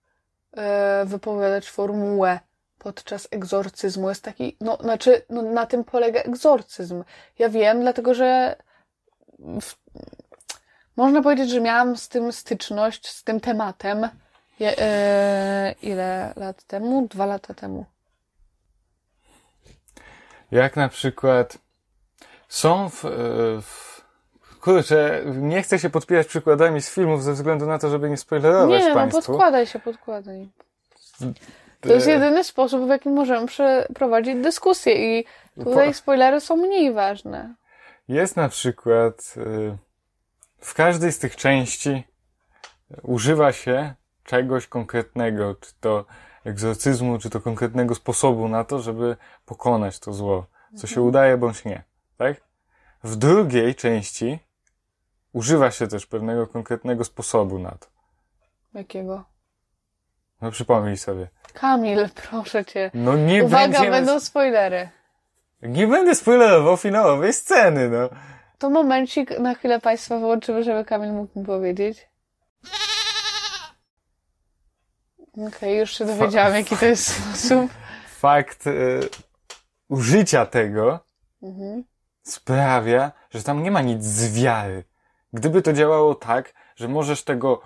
e, 0.57 1.05
wypowiadać 1.05 1.69
formułę 1.69 2.39
podczas 2.77 3.27
egzorcyzmu. 3.31 4.09
Jest 4.09 4.23
taki, 4.23 4.57
no, 4.61 4.77
znaczy, 4.81 5.21
no, 5.29 5.41
na 5.41 5.65
tym 5.65 5.83
polega 5.83 6.19
egzorcyzm. 6.19 7.03
Ja 7.39 7.49
wiem, 7.49 7.81
dlatego 7.81 8.13
że 8.13 8.55
w, 9.39 9.75
można 10.97 11.21
powiedzieć, 11.21 11.49
że 11.49 11.61
miałam 11.61 11.97
z 11.97 12.09
tym 12.09 12.31
styczność, 12.33 13.07
z 13.07 13.23
tym 13.23 13.39
tematem. 13.39 14.09
Je, 14.59 14.79
e, 14.79 15.75
ile 15.81 16.33
lat 16.35 16.63
temu? 16.63 17.07
Dwa 17.07 17.25
lata 17.25 17.53
temu. 17.53 17.85
Jak 20.51 20.75
na 20.75 20.89
przykład 20.89 21.57
są 22.47 22.89
w, 22.89 23.05
e, 23.05 23.09
w 23.61 23.97
kurczę, 24.61 25.21
nie 25.25 25.61
chcę 25.61 25.79
się 25.79 25.89
podpierać 25.89 26.27
przykładami 26.27 26.81
z 26.81 26.89
filmów 26.89 27.23
ze 27.23 27.33
względu 27.33 27.65
na 27.65 27.79
to, 27.79 27.89
żeby 27.89 28.09
nie 28.09 28.17
spoilerować 28.17 28.81
Nie, 28.81 28.89
no 28.89 28.95
państwu. 28.95 29.21
podkładaj 29.21 29.67
się, 29.67 29.79
podkładaj. 29.79 30.49
To 31.81 31.93
jest 31.93 32.07
E, 32.07 32.11
jedyny 32.11 32.43
sposób, 32.43 32.85
w 32.85 32.89
jaki 32.89 33.09
możemy 33.09 33.47
przeprowadzić 33.47 34.35
dyskusję 34.35 35.19
i 35.19 35.25
tutaj 35.63 35.87
Po- 35.87 35.93
spoilery 35.93 36.39
są 36.41 36.57
mniej 36.57 36.93
ważne. 36.93 37.55
Jest 38.07 38.35
na 38.35 38.49
przykład 38.49 39.33
y, 39.37 39.77
w 40.57 40.73
każdej 40.73 41.11
z 41.11 41.19
tych 41.19 41.35
części 41.35 42.03
używa 43.03 43.51
się 43.51 43.93
czegoś 44.23 44.67
konkretnego, 44.67 45.55
czy 45.55 45.71
to 45.79 46.05
egzorcyzmu, 46.45 47.19
czy 47.19 47.29
to 47.29 47.39
konkretnego 47.41 47.95
sposobu 47.95 48.47
na 48.47 48.63
to, 48.63 48.79
żeby 48.79 49.17
pokonać 49.45 49.99
to 49.99 50.13
zło, 50.13 50.45
co 50.75 50.87
się 50.87 51.01
udaje 51.01 51.37
bądź 51.37 51.65
nie, 51.65 51.83
tak? 52.17 52.41
W 53.03 53.15
drugiej 53.15 53.75
części 53.75 54.39
używa 55.33 55.71
się 55.71 55.87
też 55.87 56.05
pewnego 56.05 56.47
konkretnego 56.47 57.03
sposobu 57.03 57.59
na 57.59 57.71
to. 57.71 57.87
Jakiego? 58.73 59.23
No 60.41 60.51
przypomnij 60.51 60.97
sobie. 60.97 61.27
Kamil, 61.53 62.09
proszę 62.29 62.65
cię. 62.65 62.91
No 62.93 63.17
nie 63.17 63.43
Uwaga, 63.43 63.63
będziemy... 63.67 63.91
będą 63.91 64.19
spoilery. 64.19 64.89
Nie 65.61 65.87
będę 65.87 66.15
spoilerował 66.15 66.77
finałowej 66.77 67.33
sceny, 67.33 67.89
no. 67.89 68.09
To 68.57 68.69
momencik, 68.69 69.39
na 69.39 69.55
chwilę 69.55 69.81
Państwa 69.81 70.19
wyłączymy, 70.19 70.63
żeby 70.63 70.85
Kamil 70.85 71.13
mógł 71.13 71.39
mi 71.39 71.45
powiedzieć. 71.45 72.09
Okej, 75.47 75.77
już 75.77 75.97
się 75.97 76.05
dowiedziałam, 76.05 76.53
jaki 76.53 76.77
to 76.77 76.85
jest 76.85 77.05
sposób. 77.07 77.71
Fakt 78.07 78.67
y, 78.67 78.99
użycia 79.89 80.45
tego 80.45 81.07
Mhm. 81.43 81.83
Sprawia, 82.29 83.11
że 83.29 83.43
tam 83.43 83.63
nie 83.63 83.71
ma 83.71 83.81
nic 83.81 84.03
z 84.03 84.33
wiary. 84.33 84.83
Gdyby 85.33 85.61
to 85.61 85.73
działało 85.73 86.15
tak, 86.15 86.53
że 86.75 86.87
możesz 86.87 87.23
tego 87.23 87.61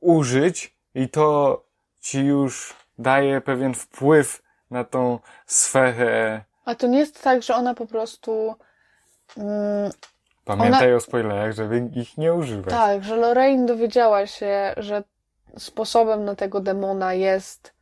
użyć 0.00 0.74
i 0.94 1.08
to 1.08 1.62
ci 2.00 2.24
już 2.24 2.74
daje 2.98 3.40
pewien 3.40 3.74
wpływ 3.74 4.42
na 4.70 4.84
tą 4.84 5.18
sferę. 5.46 6.44
A 6.64 6.74
to 6.74 6.86
nie 6.86 6.98
jest 6.98 7.22
tak, 7.22 7.42
że 7.42 7.54
ona 7.54 7.74
po 7.74 7.86
prostu... 7.86 8.54
Mm, 9.36 9.90
Pamiętaj 10.44 10.94
o 10.94 11.00
spoilerach, 11.00 11.52
żeby 11.52 11.90
ich 11.94 12.18
nie 12.18 12.34
używać. 12.34 12.70
tak, 12.74 13.04
że 13.04 13.16
Lorraine 13.16 13.66
dowiedziała 13.66 14.26
się, 14.26 14.74
że 14.76 15.02
sposobem 15.58 16.24
na 16.24 16.34
tego 16.34 16.60
demona 16.60 17.14
jest 17.14 17.72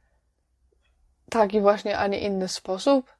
taki 1.30 1.60
właśnie, 1.60 1.98
a 1.98 2.06
nie 2.06 2.18
inny 2.20 2.48
sposób. 2.48 3.13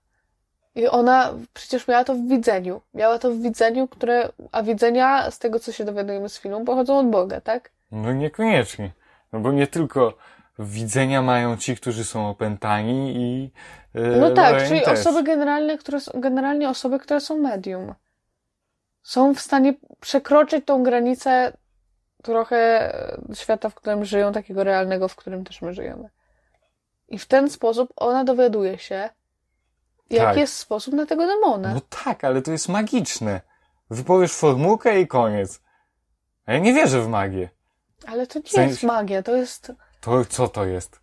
I 0.75 0.89
ona 0.89 1.33
przecież 1.55 1.89
miała 1.89 2.05
to 2.05 2.15
w 2.15 2.29
widzeniu. 2.29 2.81
Miała 2.95 3.19
to 3.19 3.31
w 3.31 3.39
widzeniu, 3.39 3.89
które, 3.89 4.29
a 4.53 4.63
widzenia, 4.63 5.31
z 5.31 5.39
tego 5.39 5.61
co 5.61 5.73
się 5.73 5.85
dowiadujemy 5.85 6.29
z 6.29 6.39
filmu, 6.39 6.65
pochodzą 6.65 6.99
od 6.99 7.11
Boga, 7.11 7.41
tak? 7.41 7.71
No 7.93 8.13
niekoniecznie. 8.13 8.91
No 9.33 9.41
bo 9.41 9.53
nie 9.53 9.67
tylko 9.67 10.15
widzenia 10.59 11.23
mają 11.23 11.57
ci, 11.57 11.77
którzy 11.77 12.05
są 12.05 12.29
opętani 12.29 13.17
i 13.17 13.51
yy, 13.95 14.17
No 14.21 14.31
tak, 14.31 14.69
czyli 14.69 14.81
też. 14.81 14.99
osoby 15.01 15.23
generalnie, 15.23 15.79
które 15.79 16.01
są, 16.01 16.21
generalnie 16.21 16.69
osoby, 16.69 16.99
które 16.99 17.21
są 17.21 17.39
medium. 17.39 17.95
Są 19.03 19.35
w 19.35 19.41
stanie 19.41 19.75
przekroczyć 20.01 20.65
tą 20.65 20.83
granicę 20.83 21.53
trochę 22.23 22.57
e, 23.31 23.35
świata, 23.35 23.69
w 23.69 23.75
którym 23.75 24.05
żyją, 24.05 24.33
takiego 24.33 24.65
realnego, 24.65 25.09
w 25.09 25.17
którym 25.17 25.45
też 25.45 25.63
my 25.63 25.75
żyjemy. 25.75 26.09
I 27.09 27.19
w 27.19 27.27
ten 27.27 27.51
sposób 27.51 27.93
ona 27.97 28.25
dowiaduje 28.25 28.79
się, 28.79 29.09
jaki 30.11 30.25
Tak. 30.27 30.37
jest 30.37 30.57
sposób 30.57 30.95
na 30.95 31.07
tego 31.07 31.27
demona. 31.27 31.75
No 31.75 31.81
tak, 32.05 32.25
ale 32.25 32.43
to 32.43 32.51
jest 32.51 32.69
magiczne. 32.69 33.41
Wypowiesz 33.91 34.33
formułkę 34.33 35.01
i 35.01 35.07
koniec. 35.07 35.61
A 36.47 36.53
ja 36.53 36.59
nie 36.59 36.75
wierzę 36.75 37.01
w 37.01 37.09
magię. 37.09 37.49
Ale 38.07 38.27
to 38.27 38.39
nie 38.39 38.45
sensie- 38.45 38.71
jest 38.71 38.83
magia, 38.83 39.23
to 39.23 39.37
jest... 39.37 39.73
To 40.01 40.25
co 40.25 40.49
to 40.49 40.65
jest? 40.65 41.01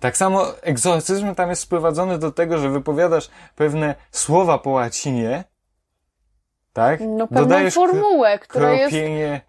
Tak 0.00 0.16
samo 0.16 0.60
egzorcyzm 0.62 1.34
tam 1.34 1.50
jest 1.50 1.62
sprowadzony 1.62 2.18
do 2.18 2.30
tego, 2.32 2.58
że 2.58 2.70
wypowiadasz 2.70 3.30
pewne 3.56 3.94
słowa 4.10 4.58
po 4.58 4.70
łacinie, 4.70 5.44
tak? 6.72 7.00
No, 7.00 7.26
pewną 7.26 7.42
Dodajesz 7.42 7.74
formułę, 7.74 8.38
która 8.38 8.72
jest 8.72 8.90
kropienie, 8.90 9.40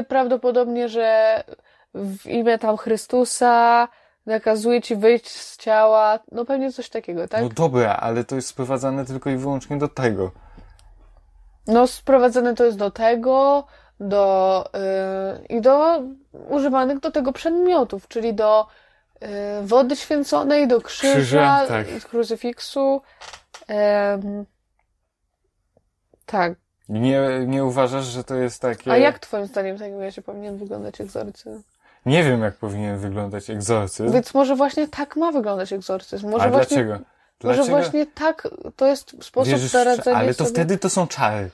y, 0.00 0.04
prawdopodobnie, 0.08 0.88
że 0.88 1.44
w 1.94 2.26
imię 2.26 2.58
tam 2.58 2.76
Chrystusa 2.76 3.88
nakazuje 4.26 4.82
ci 4.82 4.96
wyjść 4.96 5.28
z 5.30 5.56
ciała, 5.56 6.18
no 6.32 6.44
pewnie 6.44 6.72
coś 6.72 6.88
takiego, 6.88 7.28
tak? 7.28 7.42
no 7.42 7.48
dobra, 7.48 7.96
ale 7.96 8.24
to 8.24 8.36
jest 8.36 8.48
sprowadzane 8.48 9.04
tylko 9.04 9.30
i 9.30 9.36
wyłącznie 9.36 9.78
do 9.78 9.88
tego. 9.88 10.30
No, 11.66 11.86
sprowadzane 11.86 12.54
to 12.54 12.64
jest 12.64 12.78
do 12.78 12.90
tego, 12.90 13.64
do 14.00 14.64
y, 15.40 15.46
i 15.46 15.60
do 15.60 16.02
używanych 16.48 17.00
do 17.00 17.10
tego 17.10 17.32
przedmiotów, 17.32 18.08
czyli 18.08 18.34
do 18.34 18.66
y, 19.22 19.26
wody 19.62 19.96
święconej, 19.96 20.68
do 20.68 20.80
krzyża, 20.80 21.14
Krzyża, 21.14 21.66
tak. 21.68 21.86
krucyfiksu. 21.86 23.02
Em, 23.68 24.44
tak. 26.26 26.52
Nie, 26.88 27.20
nie 27.46 27.64
uważasz, 27.64 28.04
że 28.04 28.24
to 28.24 28.34
jest 28.34 28.62
takie... 28.62 28.92
A 28.92 28.96
jak 28.96 29.18
twoim 29.18 29.46
zdaniem 29.46 29.76
w 29.76 29.78
takim 29.78 30.00
razie 30.00 30.22
powinien 30.22 30.56
wyglądać 30.56 31.00
egzorcyzm? 31.00 31.62
Nie 32.06 32.24
wiem, 32.24 32.42
jak 32.42 32.54
powinien 32.54 32.98
wyglądać 32.98 33.50
egzorcyzm. 33.50 34.12
Więc 34.12 34.34
może 34.34 34.56
właśnie 34.56 34.88
tak 34.88 35.16
ma 35.16 35.32
wyglądać 35.32 35.72
egzorcyzm. 35.72 36.30
Może 36.30 36.44
A 36.44 36.48
właśnie, 36.50 36.84
dlaczego? 36.84 37.04
Może 37.44 37.56
Dlaczego? 37.56 37.78
właśnie 37.78 38.06
tak, 38.06 38.48
to 38.76 38.86
jest 38.86 39.24
sposób 39.24 39.50
Wierzysz 39.50 39.72
na 39.72 39.84
radzenie 39.84 40.16
Ale 40.16 40.34
to 40.34 40.44
sobie. 40.44 40.50
wtedy 40.50 40.78
to 40.78 40.90
są 40.90 41.06
czary. 41.06 41.50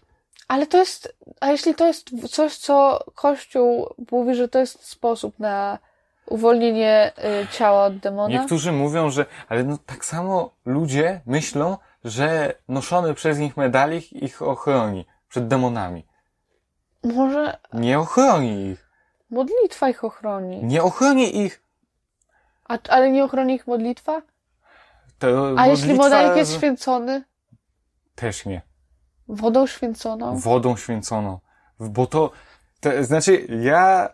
Ale 0.49 0.67
to 0.67 0.79
jest, 0.79 1.17
a 1.41 1.51
jeśli 1.51 1.75
to 1.75 1.87
jest 1.87 2.11
coś, 2.31 2.57
co 2.57 3.05
Kościół 3.15 3.95
mówi, 4.11 4.35
że 4.35 4.49
to 4.49 4.59
jest 4.59 4.85
sposób 4.89 5.39
na 5.39 5.79
uwolnienie 6.27 7.13
y, 7.43 7.47
ciała 7.53 7.85
od 7.85 7.99
demona? 7.99 8.29
Niektórzy 8.39 8.73
mówią, 8.73 9.11
że, 9.11 9.27
ale 9.49 9.65
no 9.65 9.79
tak 9.87 10.05
samo 10.05 10.51
ludzie 10.65 11.21
myślą, 11.27 11.77
że 12.05 12.55
noszony 12.69 13.15
przez 13.15 13.39
nich 13.39 13.57
medalik 13.57 14.13
ich 14.13 14.43
ochroni 14.43 15.07
przed 15.29 15.49
demonami. 15.49 16.07
Może 17.05 17.59
Nie 17.73 17.99
ochroni 17.99 18.67
ich. 18.67 18.90
Modlitwa 19.31 19.89
ich 19.89 20.05
ochroni. 20.05 20.65
Nie 20.65 20.83
ochroni 20.83 21.39
ich. 21.39 21.63
A, 22.69 22.79
ale 22.89 23.11
nie 23.11 23.25
ochroni 23.25 23.55
ich 23.55 23.67
modlitwa? 23.67 24.23
To 25.19 25.55
A 25.57 25.67
jeśli 25.67 25.89
modlitwa 25.89 26.05
modalik 26.05 26.37
jest 26.37 26.51
z- 26.51 26.57
święcony? 26.57 27.25
Też 28.15 28.47
nie. 28.47 28.63
Wodą 29.29 29.67
święconą? 29.67 30.37
Wodą 30.39 30.77
święconą. 30.77 31.39
Bo 31.81 32.07
to, 32.07 32.31
to 32.81 33.05
znaczy 33.05 33.47
ja, 33.63 34.09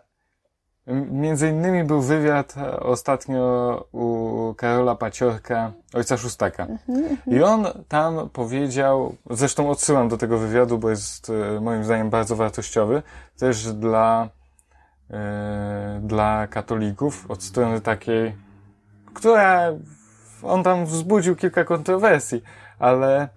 między 1.11 1.49
innymi 1.49 1.83
był 1.83 2.01
wywiad 2.01 2.55
ostatnio 2.79 3.41
u 3.91 4.53
Karola 4.57 4.95
Paciorka, 4.95 5.71
ojca 5.93 6.17
Szóstaka. 6.17 6.63
Mhm, 6.63 7.17
I 7.27 7.43
on 7.43 7.65
tam 7.87 8.29
powiedział, 8.29 9.15
zresztą 9.29 9.69
odsyłam 9.69 10.09
do 10.09 10.17
tego 10.17 10.37
wywiadu, 10.37 10.77
bo 10.77 10.89
jest 10.89 11.29
e, 11.29 11.61
moim 11.61 11.83
zdaniem 11.83 12.09
bardzo 12.09 12.35
wartościowy, 12.35 13.03
też 13.37 13.73
dla, 13.73 14.29
dla 16.01 16.47
katolików, 16.47 17.31
od 17.31 17.43
strony 17.43 17.81
takiej, 17.81 18.35
która, 19.13 19.71
on 20.43 20.63
tam 20.63 20.85
wzbudził 20.85 21.35
kilka 21.35 21.63
kontrowersji, 21.63 22.41
ale 22.79 23.29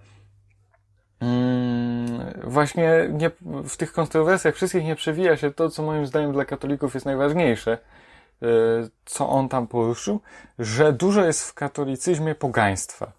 mm, 1.21 2.41
właśnie 2.43 3.09
nie, 3.09 3.31
w 3.41 3.77
tych 3.77 3.93
kontrowersjach 3.93 4.55
wszystkich 4.55 4.83
nie 4.83 4.95
przewija 4.95 5.37
się 5.37 5.51
to, 5.51 5.69
co 5.69 5.83
moim 5.83 6.05
zdaniem 6.05 6.33
dla 6.33 6.45
katolików 6.45 6.93
jest 6.93 7.05
najważniejsze, 7.05 7.71
e, 7.71 8.47
co 9.05 9.29
on 9.29 9.49
tam 9.49 9.67
poruszył, 9.67 10.21
że 10.59 10.93
dużo 10.93 11.25
jest 11.25 11.49
w 11.49 11.53
katolicyzmie 11.53 12.35
pogaństwa. 12.35 13.11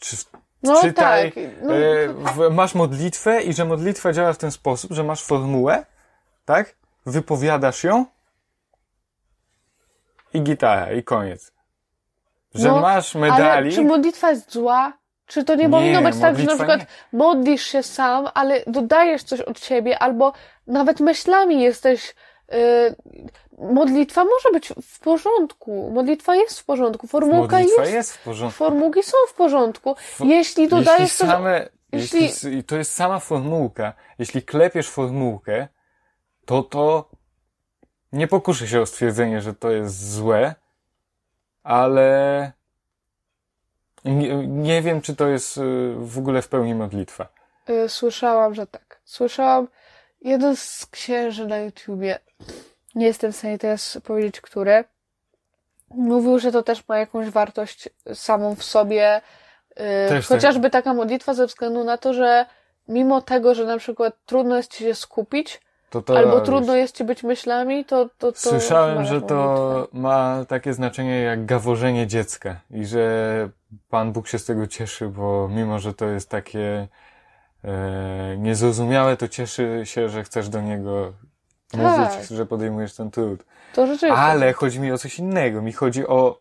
Czy, 0.00 0.16
No 0.62 0.80
czytaj, 0.80 1.32
tak. 1.32 1.44
No, 1.62 1.74
e, 1.74 2.08
w, 2.08 2.54
masz 2.54 2.74
modlitwę 2.74 3.42
i 3.42 3.52
że 3.52 3.64
modlitwa 3.64 4.12
działa 4.12 4.32
w 4.32 4.38
ten 4.38 4.50
sposób, 4.50 4.92
że 4.92 5.04
masz 5.04 5.24
formułę, 5.24 5.84
tak? 6.44 6.77
Wypowiadasz 7.10 7.84
ją 7.84 8.06
i 10.34 10.40
gitara, 10.42 10.92
i 10.92 11.02
koniec. 11.02 11.52
Że 12.54 12.68
No, 12.68 12.80
masz 12.80 13.16
ale 13.16 13.30
medali. 13.30 13.72
czy 13.74 13.82
modlitwa 13.84 14.30
jest 14.30 14.52
zła? 14.52 14.92
Czy 15.26 15.44
to 15.44 15.54
nie, 15.54 15.64
Nie, 15.64 15.70
powinno 15.70 16.02
być 16.02 16.20
tak, 16.20 16.38
że 16.38 16.44
na 16.44 16.56
przykład 16.56 16.80
nie. 16.80 16.86
modlisz 17.18 17.62
się 17.62 17.82
sam, 17.82 18.28
ale 18.34 18.62
dodajesz 18.66 19.22
coś 19.22 19.40
od 19.40 19.60
siebie, 19.60 19.98
albo 19.98 20.32
nawet 20.66 21.00
myślami 21.00 21.62
jesteś. 21.62 22.14
y, 22.54 22.94
modlitwa 23.58 24.24
może 24.24 24.50
być 24.52 24.68
w 24.82 25.00
porządku. 25.00 25.90
Modlitwa 25.94 26.36
jest 26.36 26.60
w 26.60 26.64
porządku. 26.64 27.06
Formułka 27.06 27.56
Modlitwa 27.58 27.82
jest. 27.82 27.94
jest 27.94 28.12
w 28.16 28.22
porządku. 28.24 28.58
Formułki 28.58 29.02
są 29.02 29.16
w 29.28 29.34
porządku. 29.34 29.96
jeśli 30.24 30.68
dodajesz 30.68 31.00
jeśli 31.00 31.18
coś. 31.18 31.28
same, 31.28 31.68
jeśli- 31.92 32.22
jeśli... 32.22 32.58
s- 32.58 32.64
to 32.66 32.76
jest 32.76 32.94
sama 32.94 33.18
formułka, 33.18 33.92
jeśli 34.18 34.42
klepiesz 34.42 34.88
formułkę, 34.90 35.68
to 36.48 36.62
to 36.62 37.08
nie 38.12 38.26
pokuszę 38.28 38.66
się 38.68 38.80
o 38.80 38.86
stwierdzenie, 38.86 39.40
że 39.40 39.54
to 39.54 39.70
jest 39.70 40.12
złe, 40.12 40.54
ale 41.62 42.52
nie, 44.04 44.46
nie 44.46 44.82
wiem, 44.82 45.00
czy 45.00 45.16
to 45.16 45.28
jest 45.28 45.58
y, 45.58 45.60
w 45.96 46.18
ogóle 46.18 46.42
w 46.42 46.48
pełni 46.48 46.74
modlitwa. 46.74 47.28
Y, 47.70 47.88
Słyszałam, 47.88 48.54
że 48.54 48.66
tak. 48.66 49.00
Słyszałam 49.04 49.68
jeden 50.20 50.56
z 50.56 50.86
księży 50.86 51.46
na 51.46 51.58
YouTubie. 51.58 52.18
Nie 52.94 53.06
jestem 53.06 53.32
w 53.32 53.36
stanie 53.36 53.58
teraz 53.58 53.98
powiedzieć, 54.04 54.40
który. 54.40 54.84
Mówił, 55.90 56.38
że 56.38 56.52
to 56.52 56.62
też 56.62 56.88
ma 56.88 56.98
jakąś 56.98 57.30
wartość 57.30 57.88
samą 58.14 58.54
w 58.54 58.64
sobie. 58.64 59.20
y, 59.70 59.74
Też 60.08 60.28
tak. 60.28 60.36
chociażby 60.36 60.70
taka 60.70 60.94
modlitwa 60.94 61.34
ze 61.34 61.46
względu 61.46 61.84
na 61.84 61.98
to, 61.98 62.14
że 62.14 62.46
mimo 62.88 63.22
tego, 63.22 63.54
że 63.54 63.64
na 63.64 63.78
przykład 63.78 64.14
trudno 64.26 64.56
jest 64.56 64.72
ci 64.72 64.84
się 64.84 64.94
skupić, 64.94 65.60
Albo 66.16 66.40
trudno 66.40 66.76
jest 66.76 66.96
ci 66.96 67.04
być 67.04 67.22
myślami, 67.22 67.84
to. 67.84 68.08
to, 68.18 68.32
to 68.32 68.38
Słyszałem, 68.38 69.04
że 69.04 69.14
modlitwę. 69.14 69.28
to 69.28 69.88
ma 69.92 70.44
takie 70.48 70.72
znaczenie 70.74 71.20
jak 71.20 71.46
gaworzenie 71.46 72.06
dziecka 72.06 72.60
i 72.70 72.86
że 72.86 73.50
Pan 73.90 74.12
Bóg 74.12 74.28
się 74.28 74.38
z 74.38 74.44
tego 74.44 74.66
cieszy, 74.66 75.08
bo 75.08 75.48
mimo, 75.48 75.78
że 75.78 75.94
to 75.94 76.06
jest 76.06 76.28
takie 76.30 76.88
e, 77.64 78.36
niezrozumiałe, 78.38 79.16
to 79.16 79.28
cieszy 79.28 79.80
się, 79.84 80.08
że 80.08 80.24
chcesz 80.24 80.48
do 80.48 80.60
Niego 80.60 81.12
Tak. 81.70 81.80
mówić, 81.80 82.28
że 82.28 82.46
podejmujesz 82.46 82.94
ten 82.94 83.10
trud. 83.10 83.44
To 83.74 83.86
rzeczywiście. 83.86 84.22
Ale 84.22 84.52
chodzi 84.52 84.80
mi 84.80 84.92
o 84.92 84.98
coś 84.98 85.18
innego. 85.18 85.62
Mi 85.62 85.72
chodzi 85.72 86.06
o 86.06 86.40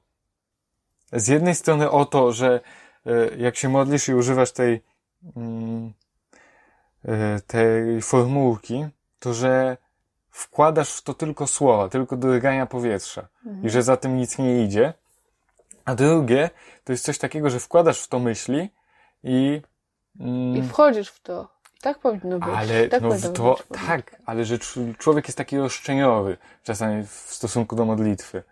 z 1.13 1.27
jednej 1.27 1.55
strony 1.55 1.91
o 1.91 2.05
to, 2.05 2.31
że 2.31 2.59
e, 3.05 3.11
jak 3.37 3.55
się 3.55 3.69
modlisz 3.69 4.07
i 4.09 4.13
używasz 4.13 4.51
tej 4.51 4.83
mm, 5.35 5.93
e, 7.05 7.39
tej 7.47 8.01
formułki, 8.01 8.85
to 9.19 9.33
że 9.33 9.77
wkładasz 10.29 10.93
w 10.93 11.01
to 11.01 11.13
tylko 11.13 11.47
słowa, 11.47 11.89
tylko 11.89 12.17
drgania 12.17 12.65
powietrza 12.65 13.27
Mhm. 13.45 13.65
i 13.65 13.69
że 13.69 13.83
za 13.83 13.97
tym 13.97 14.17
nic 14.17 14.37
nie 14.37 14.63
idzie. 14.63 14.93
A 15.85 15.95
drugie, 15.95 16.49
to 16.83 16.91
jest 16.91 17.05
coś 17.05 17.17
takiego, 17.17 17.49
że 17.49 17.59
wkładasz 17.59 18.01
w 18.01 18.07
to 18.07 18.19
myśli 18.19 18.69
i 19.23 19.61
mm, 20.19 20.55
I 20.57 20.63
wchodzisz 20.63 21.09
w 21.09 21.19
to. 21.19 21.47
I 21.77 21.79
tak 21.81 21.99
powinno 21.99 22.39
być. 22.39 22.49
ale 22.55 22.87
tak 22.87 23.01
no 23.01 23.09
to, 23.33 23.53
być 23.53 23.79
tak, 23.87 24.15
ale 24.25 24.45
że 24.45 24.57
człowiek 24.97 25.27
jest 25.27 25.37
taki 25.37 25.57
roszczeniowy 25.57 26.37
czasami 26.63 27.03
w 27.03 27.09
stosunku 27.11 27.75
do 27.75 27.85
modlitwy. 27.85 28.43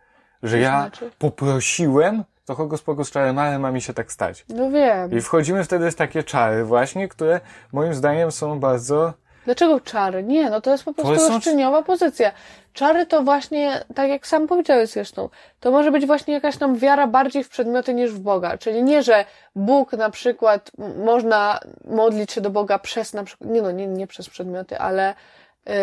Że 0.44 0.60
ja 0.60 0.82
znaczy? 0.82 1.12
poprosiłem, 1.20 2.24
to 2.46 2.56
kogo 2.56 2.78
spoko 2.78 3.06
z 3.06 3.12
czarem, 3.12 3.40
ale 3.40 3.60
ma 3.60 3.72
mi 3.72 3.82
się 3.82 3.94
tak 3.94 4.12
stać. 4.12 4.46
No 4.50 4.72
wiem. 4.72 5.12
I 5.18 5.22
wchodzimy 5.22 5.64
wtedy 5.64 5.92
w 5.92 5.96
takie 5.96 6.24
czary 6.24 6.64
właśnie, 6.66 7.08
które 7.08 7.42
moim 7.72 7.94
zdaniem 7.94 8.32
są 8.32 8.60
bardzo, 8.60 9.14
Dlaczego 9.46 9.80
czary? 9.80 10.24
Nie, 10.24 10.50
no 10.50 10.62
to 10.62 10.72
jest 10.72 10.84
po 10.84 10.94
prostu 10.94 11.20
są- 11.20 11.34
roszczeniowa 11.34 11.84
pozycja. 11.84 12.32
Czary 12.74 13.06
to 13.06 13.24
właśnie, 13.24 13.86
tak 13.96 14.10
jak 14.10 14.28
sam 14.28 14.48
powiedziałeś 14.48 14.90
zresztą, 14.90 15.30
to 15.60 15.72
może 15.72 15.92
być 15.92 16.06
właśnie 16.06 16.34
jakaś 16.34 16.58
tam 16.58 16.76
wiara 16.78 17.08
bardziej 17.08 17.44
w 17.44 17.50
przedmioty 17.50 17.94
niż 17.94 18.12
w 18.12 18.20
Boga. 18.20 18.58
Czyli 18.58 18.84
nie, 18.84 19.04
że 19.04 19.26
Bóg 19.56 19.94
na 19.94 20.10
przykład 20.10 20.72
można 21.06 21.60
modlić 21.86 22.32
się 22.32 22.42
do 22.42 22.50
Boga 22.50 22.80
przez 22.80 23.14
na 23.14 23.24
przykład, 23.24 23.50
nie 23.50 23.62
no, 23.62 23.72
nie, 23.72 23.88
nie 23.88 24.08
przez 24.08 24.30
przedmioty, 24.30 24.80
ale 24.80 25.14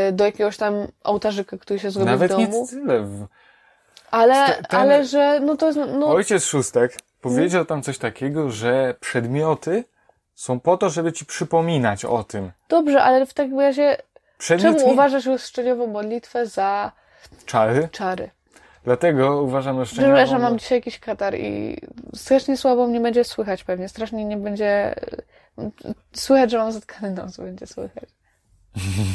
y, 0.08 0.12
do 0.12 0.24
jakiegoś 0.24 0.56
tam 0.56 0.74
ołtarzyka, 1.04 1.56
który 1.58 1.78
się 1.78 1.90
zrobi 1.90 2.10
nawet 2.10 2.32
w 2.32 2.38
nie 2.38 2.46
domu. 2.46 2.66
tyle. 2.70 3.00
W- 3.02 3.26
Ale, 4.10 4.46
ten- 4.68 4.80
ale 4.80 5.04
że, 5.04 5.40
no 5.40 5.56
to 5.56 5.66
jest, 5.66 5.78
no, 5.98 6.06
Ojciec 6.06 6.44
Szóstek 6.44 6.96
powiedział 7.20 7.64
tam 7.64 7.82
coś 7.82 7.98
takiego, 7.98 8.50
że 8.50 8.94
przedmioty 9.00 9.84
są 10.42 10.60
po 10.60 10.76
to, 10.76 10.90
żeby 10.90 11.12
ci 11.12 11.26
przypominać 11.26 12.04
o 12.04 12.24
tym. 12.24 12.52
dobrze, 12.68 13.02
ale 13.02 13.26
w 13.26 13.34
takim 13.34 13.60
razie, 13.60 13.96
Przedmiot 14.38 14.76
czemu 14.76 14.86
nie... 14.86 14.92
uważasz 14.92 15.26
roszczeniową 15.26 15.86
modlitwę 15.86 16.46
za 16.46 16.92
czary, 17.46 17.88
czary? 17.92 18.30
dlatego 18.84 19.42
uważam 19.42 19.78
roszczeniową... 19.78 20.14
Przepraszam, 20.14 20.42
mam 20.42 20.58
dzisiaj 20.58 20.78
jakiś 20.78 20.98
katar 21.00 21.34
i 21.34 21.76
strasznie 22.14 22.56
słabo 22.56 22.86
mnie 22.86 23.00
będzie 23.00 23.24
słychać 23.24 23.64
pewnie. 23.64 23.88
Strasznie 23.88 24.24
nie 24.24 24.36
będzie... 24.36 24.94
Słychać, 26.12 26.50
że 26.50 26.58
mam 26.58 26.72
zatkany 26.72 27.10
nos, 27.10 27.36
będzie 27.36 27.66
słychać. 27.66 28.08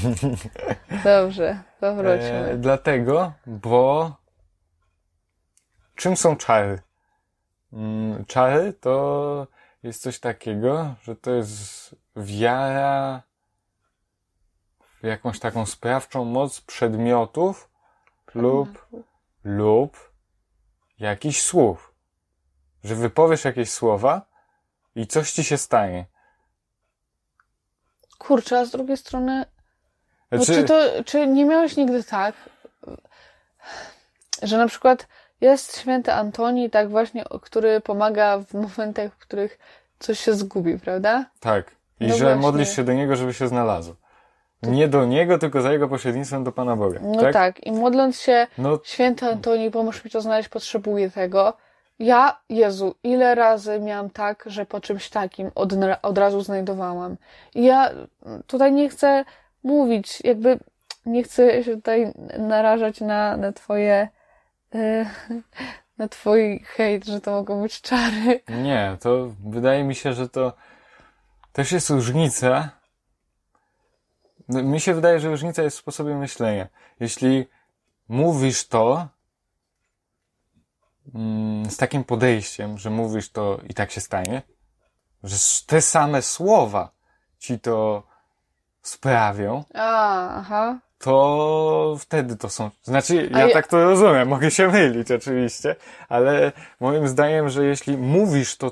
Dobrze, 1.03 1.59
powróćmy. 1.79 2.49
E, 2.51 2.57
dlatego, 2.57 3.33
bo 3.47 4.11
czym 5.95 6.17
są 6.17 6.35
czary? 6.35 6.81
Mm, 7.73 8.25
Czary 8.25 8.73
to 8.73 9.47
jest 9.83 10.01
coś 10.01 10.19
takiego, 10.19 10.95
że 11.03 11.15
to 11.15 11.31
jest 11.31 11.95
wiara 12.15 13.21
w 15.01 15.03
jakąś 15.03 15.39
taką 15.39 15.65
sprawczą 15.65 16.25
moc 16.25 16.61
przedmiotów 16.61 17.69
lub, 18.35 18.87
lub 19.43 20.11
jakichś 20.99 21.41
słów. 21.41 21.93
Że 22.83 22.95
wypowiesz 22.95 23.45
jakieś 23.45 23.71
słowa 23.71 24.25
i 24.95 25.07
coś 25.07 25.31
ci 25.31 25.43
się 25.43 25.57
stanie. 25.57 26.05
Kurczę, 28.17 28.59
a 28.59 28.65
z 28.65 28.71
drugiej 28.71 28.97
strony... 28.97 29.45
No, 30.31 30.43
Znaczy, 30.43 30.61
czy, 30.61 30.67
to, 30.67 31.03
czy 31.03 31.27
nie 31.27 31.45
miałeś 31.45 31.75
nigdy 31.77 32.03
tak, 32.03 32.35
że 34.41 34.57
na 34.57 34.67
przykład 34.67 35.07
jest 35.41 35.77
święty 35.77 36.13
Antoni, 36.13 36.69
tak 36.69 36.89
właśnie, 36.89 37.23
który 37.41 37.81
pomaga 37.81 38.37
w 38.39 38.53
momentach, 38.53 39.13
w 39.13 39.17
których 39.17 39.59
coś 39.99 40.19
się 40.19 40.33
zgubi, 40.33 40.79
prawda? 40.79 41.25
Tak. 41.39 41.71
I 41.99 42.07
No 42.07 42.15
że 42.15 42.23
właśnie. 42.25 42.41
modlisz 42.41 42.75
się 42.75 42.83
do 42.83 42.93
Niego, 42.93 43.15
żeby 43.15 43.33
się 43.33 43.47
znalazł. 43.47 43.95
Nie 44.63 44.87
do 44.87 45.05
Niego, 45.05 45.39
tylko 45.39 45.61
za 45.61 45.71
Jego 45.71 45.87
pośrednictwem 45.87 46.43
do 46.43 46.51
Pana 46.51 46.75
Boga. 46.75 46.99
No 47.03 47.21
tak? 47.21 47.33
tak. 47.33 47.65
I 47.67 47.71
modląc 47.71 48.19
się, 48.19 48.47
No 48.57 48.79
święty 48.83 49.25
Antoni, 49.25 49.71
pomóż 49.71 50.05
mi 50.05 50.11
to 50.11 50.21
znaleźć, 50.21 50.49
potrzebuję 50.49 51.09
tego. 51.11 51.53
Ja, 51.99 52.39
Jezu, 52.49 52.95
ile 53.03 53.35
razy 53.35 53.79
miałam 53.79 54.09
tak, 54.09 54.43
że 54.47 54.65
po 54.65 54.79
czymś 54.81 55.09
takim 55.09 55.51
od, 55.55 55.73
od 56.01 56.17
razu 56.17 56.41
znajdowałam. 56.41 57.17
I 57.55 57.63
ja 57.63 57.89
tutaj 58.47 58.71
nie 58.71 58.89
chcę 58.89 59.25
mówić, 59.63 60.21
jakby 60.23 60.59
nie 61.05 61.23
chcę 61.23 61.63
się 61.63 61.75
tutaj 61.75 62.13
narażać 62.39 63.01
na, 63.01 63.37
na 63.37 63.51
twoje, 63.51 64.07
na 65.97 66.07
twój 66.07 66.59
hejt, 66.59 67.05
że 67.05 67.21
to 67.21 67.31
mogą 67.31 67.61
być 67.61 67.81
czary. 67.81 68.43
nie, 68.63 68.97
to 68.99 69.27
wydaje 69.45 69.83
mi 69.83 69.95
się, 69.95 70.13
że 70.13 70.29
to 70.29 70.53
też 71.51 71.71
jest 71.71 71.89
różnica. 71.89 72.69
No, 74.49 74.63
Mi 74.63 74.79
się 74.79 74.93
wydaje, 74.93 75.19
że 75.19 75.29
różnica 75.29 75.63
jest 75.63 75.77
w 75.77 75.79
sposobie 75.79 76.15
myślenia. 76.15 76.67
Jeśli 76.99 77.47
mówisz 78.07 78.67
to 78.67 79.07
mm, 81.15 81.69
z 81.69 81.77
takim 81.77 82.03
podejściem, 82.03 82.77
że 82.77 82.89
mówisz 82.89 83.29
to 83.29 83.59
i 83.69 83.73
tak 83.73 83.91
się 83.91 84.01
stanie, 84.01 84.41
że 85.23 85.35
te 85.67 85.81
same 85.81 86.21
słowa 86.21 86.91
ci 87.39 87.59
to 87.59 88.03
sprawią, 88.81 89.63
A, 89.73 90.29
aha. 90.39 90.79
To 90.99 91.95
wtedy 91.99 92.35
to 92.35 92.49
są. 92.49 92.69
Znaczy, 92.83 93.29
ja 93.31 93.47
ja- 93.47 93.53
tak 93.53 93.67
to 93.67 93.83
rozumiem, 93.83 94.27
mogę 94.37 94.51
się 94.51 94.67
mylić 94.67 95.11
oczywiście, 95.11 95.75
ale 96.09 96.51
moim 96.79 97.07
zdaniem, 97.07 97.49
że 97.49 97.65
jeśli 97.65 97.97
mówisz 97.97 98.57
to 98.57 98.71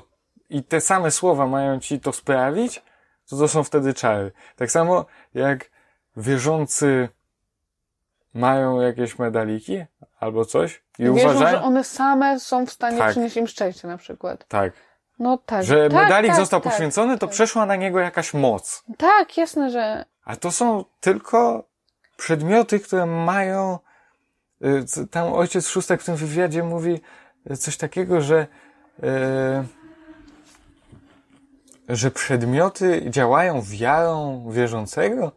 i 0.50 0.62
te 0.62 0.80
same 0.80 1.10
słowa 1.10 1.46
mają 1.46 1.80
ci 1.80 2.00
to 2.00 2.12
sprawić, 2.12 2.82
to 3.30 3.36
to 3.36 3.48
są 3.48 3.64
wtedy 3.64 3.94
czary. 3.94 4.32
Tak 4.56 4.70
samo 4.70 5.06
jak 5.34 5.70
wierzący 6.16 7.08
mają 8.34 8.80
jakieś 8.80 9.18
medaliki 9.18 9.84
albo 10.20 10.44
coś 10.44 10.82
i 10.98 11.02
Wierzą, 11.04 11.12
uważają. 11.30 11.58
że 11.58 11.62
one 11.62 11.84
same 11.84 12.40
są 12.40 12.66
w 12.66 12.70
stanie 12.70 12.98
Tak. 12.98 13.10
przynieść 13.10 13.36
im 13.36 13.46
szczęście 13.46 13.88
na 13.88 13.96
przykład. 13.98 14.44
Tak. 14.48 14.72
No 15.18 15.38
tak. 15.38 15.64
Że 15.64 15.88
tak, 15.88 15.92
medalik 16.02 16.30
tak, 16.30 16.40
został 16.40 16.60
tak, 16.60 16.72
poświęcony, 16.72 17.18
to 17.18 17.26
tak. 17.26 17.34
przeszła 17.34 17.66
na 17.66 17.76
niego 17.76 18.00
jakaś 18.00 18.34
moc. 18.34 18.84
Tak, 18.98 19.36
jasne, 19.36 19.70
że 19.70 20.04
A 20.24 20.36
to 20.36 20.52
są 20.52 20.84
tylko 21.00 21.64
przedmioty, 22.16 22.80
które 22.80 23.06
mają. 23.06 23.78
y, 24.64 25.06
Tam 25.10 25.32
ojciec 25.32 25.68
Szóstak 25.68 26.00
w 26.02 26.04
tym 26.04 26.16
wywiadzie 26.16 26.62
mówi 26.62 27.00
y, 27.50 27.56
coś 27.56 27.76
takiego, 27.76 28.20
że. 28.20 28.46
y, 29.02 29.06
że 31.88 32.10
przedmioty 32.10 33.02
działają 33.10 33.62
wiarą 33.62 34.44
wierzącego? 34.50 35.32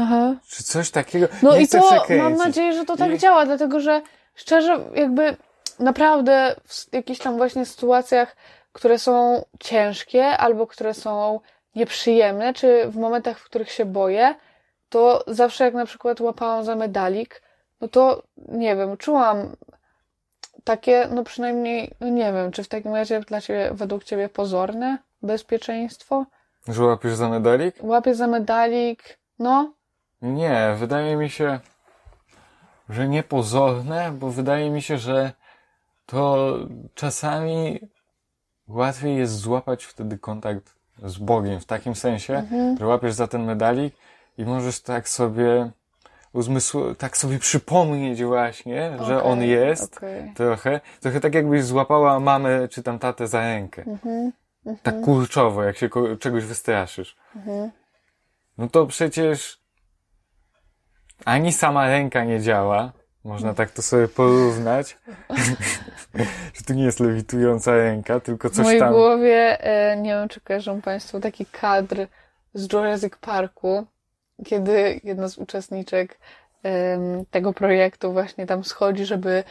Aha. 0.00 0.34
Czy 0.48 0.62
coś 0.64 0.90
takiego? 0.90 1.26
No 1.42 1.52
Nie 1.56 1.62
i 1.62 1.68
to 1.68 1.82
przekręcić. 1.82 2.18
mam 2.22 2.34
nadzieję, 2.34 2.72
że 2.72 2.84
to 2.84 2.96
tak 2.96 3.10
I- 3.12 3.18
działa, 3.18 3.46
dlatego 3.46 3.80
że 3.80 4.02
szczerze, 4.34 4.80
jakby 4.94 5.36
naprawdę 5.78 6.56
w 6.64 6.94
jakichś 6.94 7.20
tam 7.20 7.36
właśnie 7.36 7.66
sytuacjach, 7.66 8.36
które 8.72 8.98
są 8.98 9.44
ciężkie 9.60 10.26
albo 10.26 10.66
które 10.66 10.94
są 10.94 11.40
nieprzyjemne, 11.74 12.54
czy 12.54 12.88
w 12.88 12.96
momentach, 12.96 13.38
w 13.38 13.44
których 13.44 13.70
się 13.70 13.84
boję, 13.84 14.34
to 14.88 15.24
zawsze 15.26 15.64
jak 15.64 15.74
na 15.74 15.86
przykład 15.86 16.20
łapałam 16.20 16.64
za 16.64 16.76
medalik, 16.76 17.42
no 17.80 17.88
to 17.88 18.22
nie 18.48 18.76
wiem, 18.76 18.96
czułam 18.96 19.56
takie, 20.64 21.08
no 21.10 21.24
przynajmniej, 21.24 21.94
no 22.00 22.08
nie 22.08 22.32
wiem, 22.32 22.52
czy 22.52 22.64
w 22.64 22.68
takim 22.68 22.94
razie 22.94 23.20
dla 23.20 23.40
ciebie, 23.40 23.70
według 23.72 24.04
ciebie 24.04 24.28
pozorne 24.28 24.98
bezpieczeństwo? 25.22 26.24
Że 26.68 26.84
łapiesz 26.84 27.14
za 27.14 27.28
medalik? 27.28 27.76
Łapię 27.80 28.14
za 28.14 28.26
medalik, 28.26 29.18
no, 29.38 29.72
Nie, 30.22 30.74
wydaje 30.78 31.16
mi 31.16 31.30
się, 31.30 31.60
że 32.88 33.08
niepozorne, 33.08 34.12
bo 34.12 34.30
wydaje 34.30 34.70
mi 34.70 34.82
się, 34.82 34.98
że 34.98 35.32
to 36.06 36.54
czasami 36.94 37.80
łatwiej 38.68 39.16
jest 39.16 39.36
złapać 39.38 39.84
wtedy 39.84 40.18
kontakt 40.18 40.74
z 41.04 41.18
Bogiem, 41.18 41.60
w 41.60 41.64
takim 41.66 41.94
sensie, 41.94 42.34
Mhm. 42.34 42.76
że 42.78 42.86
łapiesz 42.86 43.12
za 43.14 43.28
ten 43.28 43.44
medalik 43.44 43.94
i 44.38 44.44
możesz 44.44 44.80
tak 44.80 45.08
sobie 45.08 45.70
uzmysł, 46.32 46.94
tak 46.94 47.16
sobie 47.16 47.38
przypomnieć 47.38 48.24
właśnie, 48.24 48.98
że 49.06 49.22
on 49.22 49.42
jest 49.42 49.96
okej. 49.96 50.32
trochę, 50.34 50.80
trochę 51.00 51.20
tak 51.20 51.34
jakbyś 51.34 51.64
złapała 51.64 52.20
mamę 52.20 52.68
czy 52.68 52.82
tam 52.82 52.98
tatę 52.98 53.28
za 53.28 53.40
rękę. 53.40 53.82
Mhm. 53.86 54.32
Tak 54.82 55.00
kurczowo, 55.00 55.62
jak 55.62 55.76
się 55.76 55.88
czegoś 56.20 56.44
wystraszysz. 56.44 57.16
Mhm. 57.36 57.70
No 58.58 58.68
to 58.68 58.86
przecież 58.86 59.60
ani 61.24 61.52
sama 61.52 61.86
ręka 61.88 62.24
nie 62.24 62.40
działa. 62.40 62.92
Można 63.24 63.54
tak 63.54 63.70
to 63.70 63.82
sobie 63.82 64.08
porównać. 64.08 64.98
że 66.54 66.64
to 66.66 66.74
nie 66.74 66.84
jest 66.84 67.00
lewitująca 67.00 67.76
ręka, 67.76 68.20
tylko 68.20 68.48
W 68.48 68.52
coś 68.52 68.64
mojej 68.64 68.80
tam. 68.80 68.92
głowie, 68.92 69.60
e, 69.60 69.96
nie 69.96 70.10
wiem 70.10 70.28
czy 70.28 70.40
kojarzą 70.40 70.82
Państwo, 70.82 71.20
taki 71.20 71.46
kadr 71.46 72.06
z 72.54 72.72
Jurassic 72.72 73.16
Parku, 73.20 73.86
kiedy 74.46 75.00
jedna 75.04 75.28
z 75.28 75.38
uczestniczek 75.38 76.18
tego 77.30 77.52
projektu 77.52 78.12
właśnie 78.12 78.46
tam 78.46 78.64
schodzi, 78.64 79.04
żeby 79.04 79.44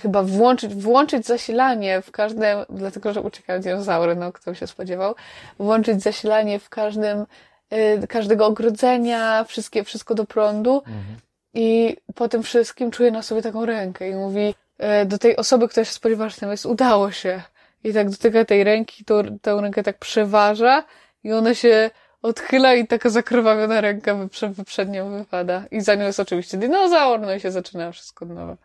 chyba 0.00 0.22
włączyć, 0.22 0.74
włączyć 0.74 1.26
zasilanie 1.26 2.02
w 2.02 2.10
każdym, 2.10 2.58
dlatego 2.70 3.12
że 3.12 3.20
uciekają 3.20 3.60
dinozaury, 3.60 4.16
no 4.16 4.32
kto 4.32 4.54
się 4.54 4.66
spodziewał, 4.66 5.14
włączyć 5.58 6.02
zasilanie 6.02 6.58
w 6.58 6.68
każdym, 6.68 7.26
e, 7.70 8.06
każdego 8.06 8.46
ogrodzenia, 8.46 9.44
wszystkie, 9.44 9.84
wszystko 9.84 10.14
do 10.14 10.24
prądu. 10.24 10.76
Mhm. 10.76 11.16
I 11.54 11.96
po 12.14 12.28
tym 12.28 12.42
wszystkim 12.42 12.90
czuje 12.90 13.10
na 13.10 13.22
sobie 13.22 13.42
taką 13.42 13.66
rękę 13.66 14.08
i 14.08 14.14
mówi 14.14 14.54
e, 14.78 15.06
do 15.06 15.18
tej 15.18 15.36
osoby, 15.36 15.68
która 15.68 15.84
się 15.84 15.92
spodziewa, 15.92 16.28
że 16.28 16.36
tam 16.36 16.50
jest, 16.50 16.66
udało 16.66 17.10
się. 17.10 17.42
I 17.84 17.92
tak 17.92 18.10
dotyka 18.10 18.44
tej 18.44 18.64
ręki, 18.64 19.04
to, 19.04 19.22
tę 19.42 19.58
rękę 19.60 19.82
tak 19.82 19.98
przeważa 19.98 20.84
i 21.24 21.32
ona 21.32 21.54
się 21.54 21.90
odchyla 22.22 22.74
i 22.74 22.86
taka 22.86 23.10
zakrwawiona 23.10 23.80
ręka 23.80 24.14
wyprze, 24.14 24.52
przed 24.66 24.88
nią 24.88 25.18
wypada. 25.18 25.64
I 25.70 25.80
za 25.80 25.94
nią 25.94 26.04
jest 26.04 26.20
oczywiście 26.20 26.58
dinozaur, 26.58 27.20
no 27.20 27.34
i 27.34 27.40
się 27.40 27.50
zaczyna 27.50 27.92
wszystko 27.92 28.24
od 28.24 28.30
nowa. 28.30 28.56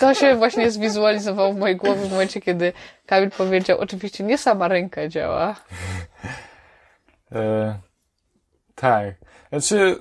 To 0.00 0.14
się 0.14 0.36
właśnie 0.36 0.70
zwizualizowało 0.70 1.52
w 1.52 1.58
mojej 1.58 1.76
głowie 1.76 2.00
w 2.00 2.10
momencie, 2.10 2.40
kiedy 2.40 2.72
Kamil 3.06 3.30
powiedział, 3.30 3.78
oczywiście 3.78 4.24
nie 4.24 4.38
sama 4.38 4.68
ręka 4.68 5.08
działa. 5.08 5.56
E, 7.32 7.78
tak. 8.74 9.14
Znaczy, 9.48 9.98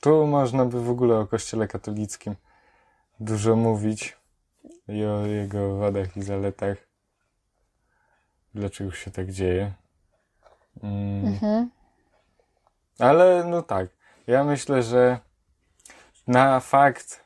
tu 0.00 0.26
można 0.26 0.64
by 0.64 0.80
w 0.80 0.90
ogóle 0.90 1.18
o 1.18 1.26
Kościele 1.26 1.68
katolickim 1.68 2.34
dużo 3.20 3.56
mówić 3.56 4.16
i 4.88 5.04
o 5.04 5.26
jego 5.26 5.76
wadach 5.76 6.16
i 6.16 6.22
zaletach. 6.22 6.76
Dlaczego 8.54 8.92
się 8.92 9.10
tak 9.10 9.30
dzieje. 9.30 9.72
Mm. 10.82 11.26
Mhm. 11.26 11.70
Ale 12.98 13.44
no 13.44 13.62
tak, 13.62 13.88
ja 14.26 14.44
myślę, 14.44 14.82
że 14.82 15.18
na 16.26 16.60
fakt, 16.60 17.24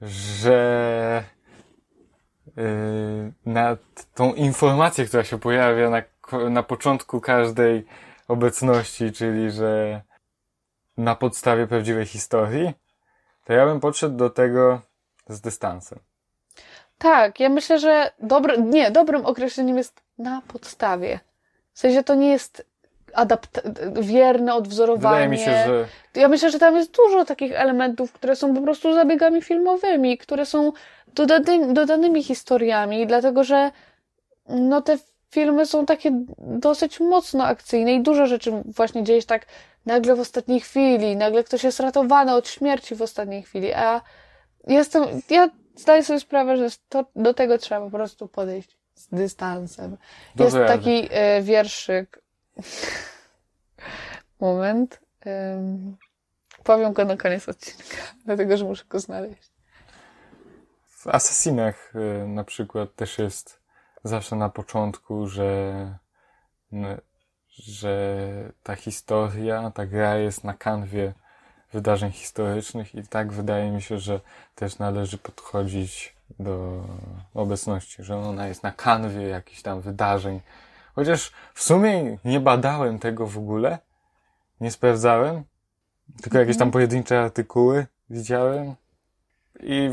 że 0.00 1.24
yy, 2.56 3.32
na 3.46 3.76
tą 4.14 4.34
informację, 4.34 5.04
która 5.04 5.24
się 5.24 5.38
pojawia 5.38 5.90
na, 5.90 6.02
na 6.50 6.62
początku 6.62 7.20
każdej 7.20 7.86
obecności, 8.28 9.12
czyli 9.12 9.50
że 9.50 10.02
na 10.96 11.14
podstawie 11.14 11.66
prawdziwej 11.66 12.06
historii, 12.06 12.74
to 13.44 13.52
ja 13.52 13.66
bym 13.66 13.80
podszedł 13.80 14.16
do 14.16 14.30
tego 14.30 14.80
z 15.28 15.40
dystansem. 15.40 15.98
Tak, 16.98 17.40
ja 17.40 17.48
myślę, 17.48 17.78
że 17.78 18.10
dobre, 18.20 18.58
nie, 18.58 18.90
dobrym 18.90 19.26
określeniem 19.26 19.76
jest 19.76 20.00
na 20.18 20.42
podstawie. 20.48 21.20
W 21.72 21.78
sensie 21.78 22.04
to 22.04 22.14
nie 22.14 22.28
jest 22.28 22.66
adapt- 23.14 24.00
wierne 24.00 24.54
odwzorowanie. 24.54 25.28
Wydaje 25.28 25.28
mi 25.28 25.38
się, 25.38 25.66
że 25.66 25.86
Ja 26.20 26.28
myślę, 26.28 26.50
że 26.50 26.58
tam 26.58 26.76
jest 26.76 26.96
dużo 26.96 27.24
takich 27.24 27.52
elementów, 27.52 28.12
które 28.12 28.36
są 28.36 28.54
po 28.54 28.60
prostu 28.60 28.94
zabiegami 28.94 29.42
filmowymi, 29.42 30.18
które 30.18 30.46
są 30.46 30.72
dodany, 31.14 31.72
dodanymi 31.72 32.22
historiami, 32.22 33.06
dlatego 33.06 33.44
że 33.44 33.70
no 34.48 34.82
te 34.82 34.98
filmy 35.30 35.66
są 35.66 35.86
takie 35.86 36.10
dosyć 36.38 37.00
mocno 37.00 37.44
akcyjne 37.44 37.94
i 37.94 38.02
dużo 38.02 38.26
rzeczy 38.26 38.52
właśnie 38.64 39.04
dzieje 39.04 39.20
się 39.20 39.26
tak 39.26 39.46
nagle 39.86 40.14
w 40.14 40.20
ostatniej 40.20 40.60
chwili, 40.60 41.16
nagle 41.16 41.44
ktoś 41.44 41.64
jest 41.64 41.80
ratowany 41.80 42.34
od 42.34 42.48
śmierci 42.48 42.94
w 42.94 43.02
ostatniej 43.02 43.42
chwili, 43.42 43.72
a 43.72 44.00
jestem, 44.66 45.04
ja 45.30 45.48
zdaję 45.76 46.04
sobie 46.04 46.20
sprawę, 46.20 46.56
że 46.56 46.76
to, 46.88 47.04
do 47.16 47.34
tego 47.34 47.58
trzeba 47.58 47.80
po 47.80 47.90
prostu 47.90 48.28
podejść 48.28 48.78
z 48.94 49.08
dystansem. 49.08 49.96
Dobrze, 50.34 50.58
jest 50.58 50.72
taki 50.72 51.08
e, 51.10 51.42
wierszyk. 51.42 52.22
Moment. 54.40 55.00
Ym, 55.26 55.96
powiem 56.64 56.92
go 56.92 57.04
na 57.04 57.16
koniec 57.16 57.48
odcinka, 57.48 57.96
dlatego 58.26 58.56
że 58.56 58.64
muszę 58.64 58.84
go 58.88 59.00
znaleźć. 59.00 59.50
W 60.86 61.06
Assassinach 61.06 61.92
y, 61.94 62.28
na 62.28 62.44
przykład 62.44 62.94
też 62.94 63.18
jest 63.18 63.60
zawsze 64.04 64.36
na 64.36 64.48
początku, 64.48 65.26
że, 65.26 65.98
że 67.48 68.52
ta 68.62 68.76
historia, 68.76 69.70
ta 69.70 69.86
gra 69.86 70.16
jest 70.16 70.44
na 70.44 70.54
kanwie 70.54 71.14
wydarzeń 71.74 72.12
historycznych 72.12 72.94
i 72.94 73.02
tak 73.02 73.32
wydaje 73.32 73.70
mi 73.70 73.82
się, 73.82 73.98
że 73.98 74.20
też 74.54 74.78
należy 74.78 75.18
podchodzić 75.18 76.14
do 76.38 76.84
obecności, 77.34 78.04
że 78.04 78.16
ona 78.16 78.48
jest 78.48 78.62
na 78.62 78.72
kanwie 78.72 79.22
jakichś 79.22 79.62
tam 79.62 79.80
wydarzeń. 79.80 80.40
Chociaż 80.94 81.32
w 81.54 81.62
sumie 81.62 82.18
nie 82.24 82.40
badałem 82.40 82.98
tego 82.98 83.26
w 83.26 83.38
ogóle, 83.38 83.78
nie 84.60 84.70
sprawdzałem, 84.70 85.44
tylko 86.22 86.38
jakieś 86.38 86.58
tam 86.58 86.70
pojedyncze 86.70 87.20
artykuły 87.20 87.86
widziałem 88.10 88.74
i 89.60 89.90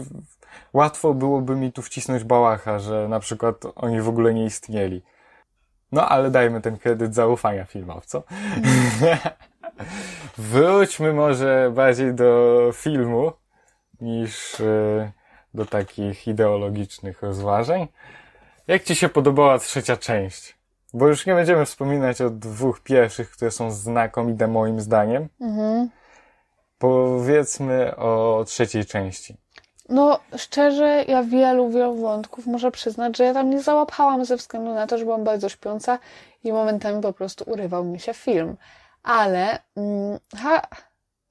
łatwo 0.74 1.14
byłoby 1.14 1.56
mi 1.56 1.72
tu 1.72 1.82
wcisnąć 1.82 2.24
bałacha, 2.24 2.80
że 2.80 3.08
na 3.10 3.20
przykład 3.20 3.56
oni 3.76 4.02
w 4.02 4.10
ogóle 4.10 4.34
nie 4.34 4.46
istnieli. 4.46 5.02
No 5.92 6.10
ale 6.10 6.32
dajmy 6.32 6.62
ten 6.62 6.78
kredyt 6.78 7.16
zaufania 7.16 7.66
filmowcom. 7.66 8.24
Wróćmy 10.38 11.14
może 11.14 11.72
bardziej 11.74 12.14
do 12.14 12.72
filmu 12.74 13.32
niż 14.02 14.60
e, 14.60 15.12
do 15.54 15.66
takich 15.66 16.28
ideologicznych 16.28 17.22
rozważań. 17.22 17.88
Jak 18.68 18.84
Ci 18.84 18.96
się 18.96 19.10
podobała 19.10 19.60
trzecia 19.60 19.98
część? 19.98 20.58
Bo 20.94 21.08
już 21.08 21.26
nie 21.26 21.34
będziemy 21.34 21.66
wspominać 21.66 22.22
o 22.22 22.30
dwóch 22.30 22.80
pierwszych, 22.80 23.32
które 23.32 23.52
są 23.52 23.72
znakomite 23.72 24.48
moim 24.48 24.82
zdaniem. 24.82 25.28
Mhm. 25.42 25.90
Powiedzmy 26.78 27.96
o 27.96 28.44
trzeciej 28.48 28.86
części. 28.86 29.38
No, 29.90 30.20
szczerze, 30.38 31.06
ja 31.08 31.24
wielu, 31.24 31.70
wielu 31.70 31.96
wątków 31.96 32.46
muszę 32.46 32.72
przyznać, 32.72 33.18
że 33.18 33.24
ja 33.24 33.34
tam 33.34 33.50
nie 33.50 33.62
załapałam 33.62 34.26
ze 34.26 34.38
względu 34.38 34.74
na 34.74 34.88
to, 34.88 34.98
że 34.98 35.06
byłam 35.06 35.24
bardzo 35.24 35.50
śpiąca 35.50 36.00
i 36.44 36.52
momentami 36.52 37.02
po 37.02 37.14
prostu 37.14 37.44
urywał 37.48 37.84
mi 37.84 38.00
się 38.00 38.14
film. 38.14 38.56
Ale, 39.04 39.60
mm, 39.78 40.20
ha, 40.38 40.62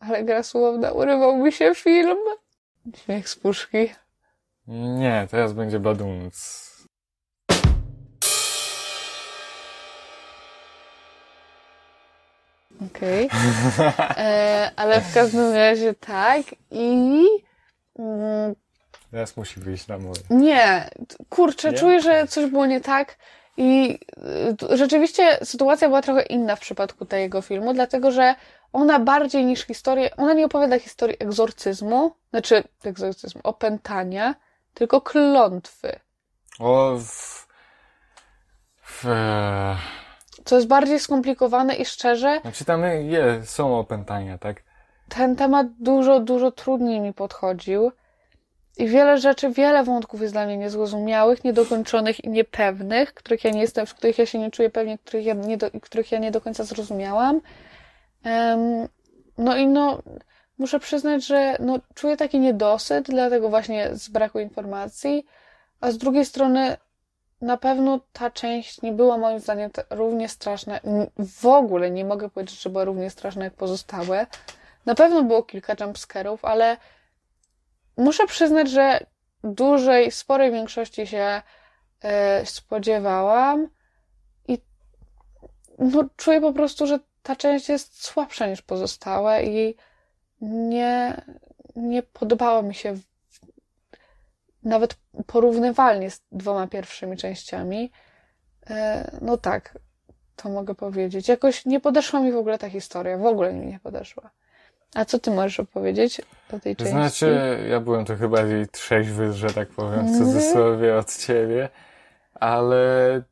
ale 0.00 0.24
gra 0.24 0.42
słowna, 0.42 0.92
urywał 0.92 1.36
mi 1.36 1.52
się 1.52 1.74
film. 1.74 2.18
Śmiech 3.04 3.28
z 3.28 3.36
puszki. 3.36 3.90
Nie, 4.66 5.26
teraz 5.30 5.52
będzie 5.52 5.80
Badunc. 5.80 6.60
Okej. 12.86 13.28
E, 13.98 14.70
Ale 14.76 15.00
w 15.00 15.14
każdym 15.14 15.54
razie 15.54 15.94
tak. 15.94 16.42
I. 16.70 17.24
Mm, 17.98 18.54
Teraz 19.10 19.36
musi 19.36 19.60
wyjść 19.60 19.86
na 19.86 19.98
moje. 19.98 20.20
Nie, 20.30 20.90
kurczę, 21.28 21.70
Nie? 21.70 21.78
czuję, 21.78 22.00
że 22.02 22.26
coś 22.26 22.50
było 22.50 22.66
nie 22.66 22.80
tak. 22.80 23.16
I 23.56 23.98
y, 24.70 24.76
rzeczywiście 24.76 25.38
sytuacja 25.42 25.88
była 25.88 26.02
trochę 26.02 26.22
inna 26.22 26.56
w 26.56 26.60
przypadku 26.60 27.04
tego 27.04 27.42
filmu, 27.42 27.74
dlatego 27.74 28.10
że 28.10 28.34
ona 28.72 28.98
bardziej 28.98 29.44
niż 29.44 29.66
historię, 29.66 30.16
ona 30.16 30.32
nie 30.32 30.46
opowiada 30.46 30.78
historii 30.78 31.16
egzorcyzmu, 31.18 32.12
znaczy 32.30 32.64
egzorcyzmu, 32.84 33.40
opętania, 33.44 34.34
tylko 34.74 35.00
klątwy. 35.00 35.98
O, 36.58 36.96
w... 36.98 37.46
w... 38.82 39.06
Co 40.44 40.56
jest 40.56 40.68
bardziej 40.68 41.00
skomplikowane 41.00 41.74
i 41.74 41.84
szczerze, 41.84 42.40
Znaczy 42.42 42.64
tam 42.64 42.82
je, 42.84 43.40
są 43.44 43.78
opętania, 43.78 44.38
tak? 44.38 44.62
ten 45.08 45.36
temat 45.36 45.66
dużo, 45.78 46.20
dużo 46.20 46.50
trudniej 46.50 47.00
mi 47.00 47.12
podchodził. 47.12 47.92
I 48.80 48.88
wiele 48.88 49.18
rzeczy, 49.18 49.50
wiele 49.50 49.84
wątków 49.84 50.20
jest 50.20 50.34
dla 50.34 50.46
mnie 50.46 50.56
niezrozumiałych, 50.56 51.44
niedokończonych 51.44 52.24
i 52.24 52.28
niepewnych, 52.28 53.14
których 53.14 53.44
ja 53.44 53.50
nie 53.50 53.60
jestem, 53.60 53.86
w 53.86 53.94
których 53.94 54.18
ja 54.18 54.26
się 54.26 54.38
nie 54.38 54.50
czuję 54.50 54.70
pewnie, 54.70 54.98
których 54.98 55.26
ja 55.26 55.34
nie 55.34 55.56
do, 55.56 55.70
których 55.82 56.12
ja 56.12 56.18
nie 56.18 56.30
do 56.30 56.40
końca 56.40 56.64
zrozumiałam. 56.64 57.40
Em, 58.24 58.88
no 59.38 59.56
i 59.56 59.66
no, 59.66 60.02
muszę 60.58 60.80
przyznać, 60.80 61.26
że 61.26 61.56
no, 61.60 61.78
czuję 61.94 62.16
taki 62.16 62.38
niedosyt, 62.38 63.06
dlatego 63.06 63.48
właśnie 63.48 63.88
z 63.92 64.08
braku 64.08 64.38
informacji, 64.38 65.26
a 65.80 65.90
z 65.90 65.98
drugiej 65.98 66.24
strony 66.24 66.76
na 67.40 67.56
pewno 67.56 68.00
ta 68.12 68.30
część 68.30 68.82
nie 68.82 68.92
była 68.92 69.18
moim 69.18 69.40
zdaniem 69.40 69.70
równie 69.90 70.28
straszna. 70.28 70.80
W 71.18 71.46
ogóle 71.46 71.90
nie 71.90 72.04
mogę 72.04 72.30
powiedzieć, 72.30 72.62
że 72.62 72.70
była 72.70 72.84
równie 72.84 73.10
straszna 73.10 73.44
jak 73.44 73.54
pozostałe. 73.54 74.26
Na 74.86 74.94
pewno 74.94 75.22
było 75.22 75.42
kilka 75.42 75.74
jumpscarów, 75.80 76.44
ale 76.44 76.76
muszę 78.00 78.26
przyznać, 78.26 78.70
że 78.70 79.06
dużej, 79.44 80.10
sporej 80.10 80.52
większości 80.52 81.06
się 81.06 81.42
e, 82.02 82.46
spodziewałam 82.46 83.68
i 84.48 84.58
no, 85.78 86.04
czuję 86.16 86.40
po 86.40 86.52
prostu, 86.52 86.86
że 86.86 86.98
ta 87.22 87.36
część 87.36 87.68
jest 87.68 88.04
słabsza 88.04 88.46
niż 88.46 88.62
pozostałe 88.62 89.44
i 89.44 89.76
nie, 90.40 91.22
nie 91.76 92.02
podobała 92.02 92.62
mi 92.62 92.74
się 92.74 92.92
w, 92.94 93.02
nawet 94.62 94.96
porównywalnie 95.26 96.10
z 96.10 96.22
dwoma 96.32 96.66
pierwszymi 96.66 97.16
częściami. 97.16 97.92
E, 98.70 99.10
no 99.20 99.36
tak, 99.36 99.78
to 100.36 100.48
mogę 100.48 100.74
powiedzieć. 100.74 101.28
Jakoś 101.28 101.66
nie 101.66 101.80
podeszła 101.80 102.20
mi 102.20 102.32
w 102.32 102.36
ogóle 102.36 102.58
ta 102.58 102.70
historia, 102.70 103.18
w 103.18 103.26
ogóle 103.26 103.52
mi 103.52 103.66
nie 103.66 103.80
podeszła. 103.80 104.30
A 104.94 105.04
co 105.04 105.18
ty 105.18 105.30
możesz 105.30 105.60
opowiedzieć 105.60 106.20
o 106.52 106.60
tej 106.60 106.76
To 106.76 106.84
części? 106.84 106.92
znaczy, 106.98 107.58
ja 107.70 107.80
byłem 107.80 108.04
trochę 108.04 108.28
bardziej 108.28 108.68
trzeźwy, 108.68 109.32
że 109.32 109.52
tak 109.54 109.68
powiem, 109.68 110.06
w 110.06 110.08
Mhm. 110.10 110.18
cudzysłowie 110.18 110.96
od 110.98 111.16
ciebie, 111.16 111.68
ale 112.34 113.22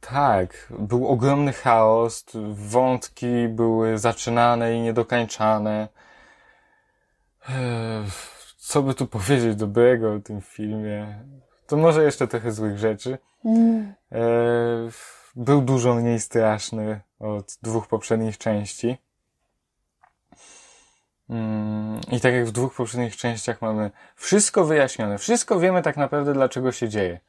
tak, 0.00 0.72
był 0.78 1.08
ogromny 1.08 1.52
chaos, 1.52 2.24
wątki 2.54 3.48
były 3.48 3.98
zaczynane 3.98 4.74
i 4.74 4.80
niedokończane. 4.80 5.88
Eee, 7.48 8.04
Co 8.56 8.82
by 8.82 8.94
tu 8.94 9.06
powiedzieć 9.06 9.56
dobrego 9.56 10.12
o 10.14 10.18
tym 10.20 10.40
filmie? 10.40 11.18
To 11.66 11.76
może 11.76 12.04
jeszcze 12.04 12.28
trochę 12.28 12.52
złych 12.52 12.78
rzeczy. 12.78 13.18
Mm, 13.44 13.94
Był 15.36 15.62
dużo 15.62 15.94
mniej 15.94 16.20
straszny 16.20 17.00
od 17.20 17.58
dwóch 17.62 17.88
poprzednich 17.88 18.38
części. 18.38 18.98
Mm, 21.30 22.00
I 22.12 22.20
tak 22.20 22.34
jak 22.34 22.46
w 22.46 22.52
dwóch 22.52 22.74
poprzednich 22.74 23.16
częściach 23.16 23.62
mamy 23.62 23.90
wszystko 24.16 24.64
wyjaśnione, 24.64 25.18
wszystko 25.18 25.60
wiemy 25.60 25.82
tak 25.82 25.96
naprawdę 25.96 26.32
dlaczego 26.32 26.72
się 26.72 26.88
dzieje. 26.88 27.20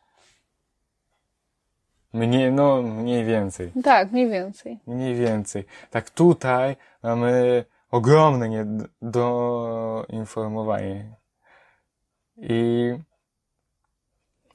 Mniej, 2.14 2.52
no, 2.52 2.82
mniej 2.82 3.26
więcej. 3.26 3.72
tak, 3.84 4.12
mniej 4.12 4.30
więcej. 4.30 4.80
Mniej 4.88 5.16
więcej. 5.16 5.66
Tak 5.90 6.10
tutaj 6.10 6.76
mamy 7.04 7.66
ogromne 7.92 8.50
niedoinformowanie. 8.50 11.16
I 12.38 12.94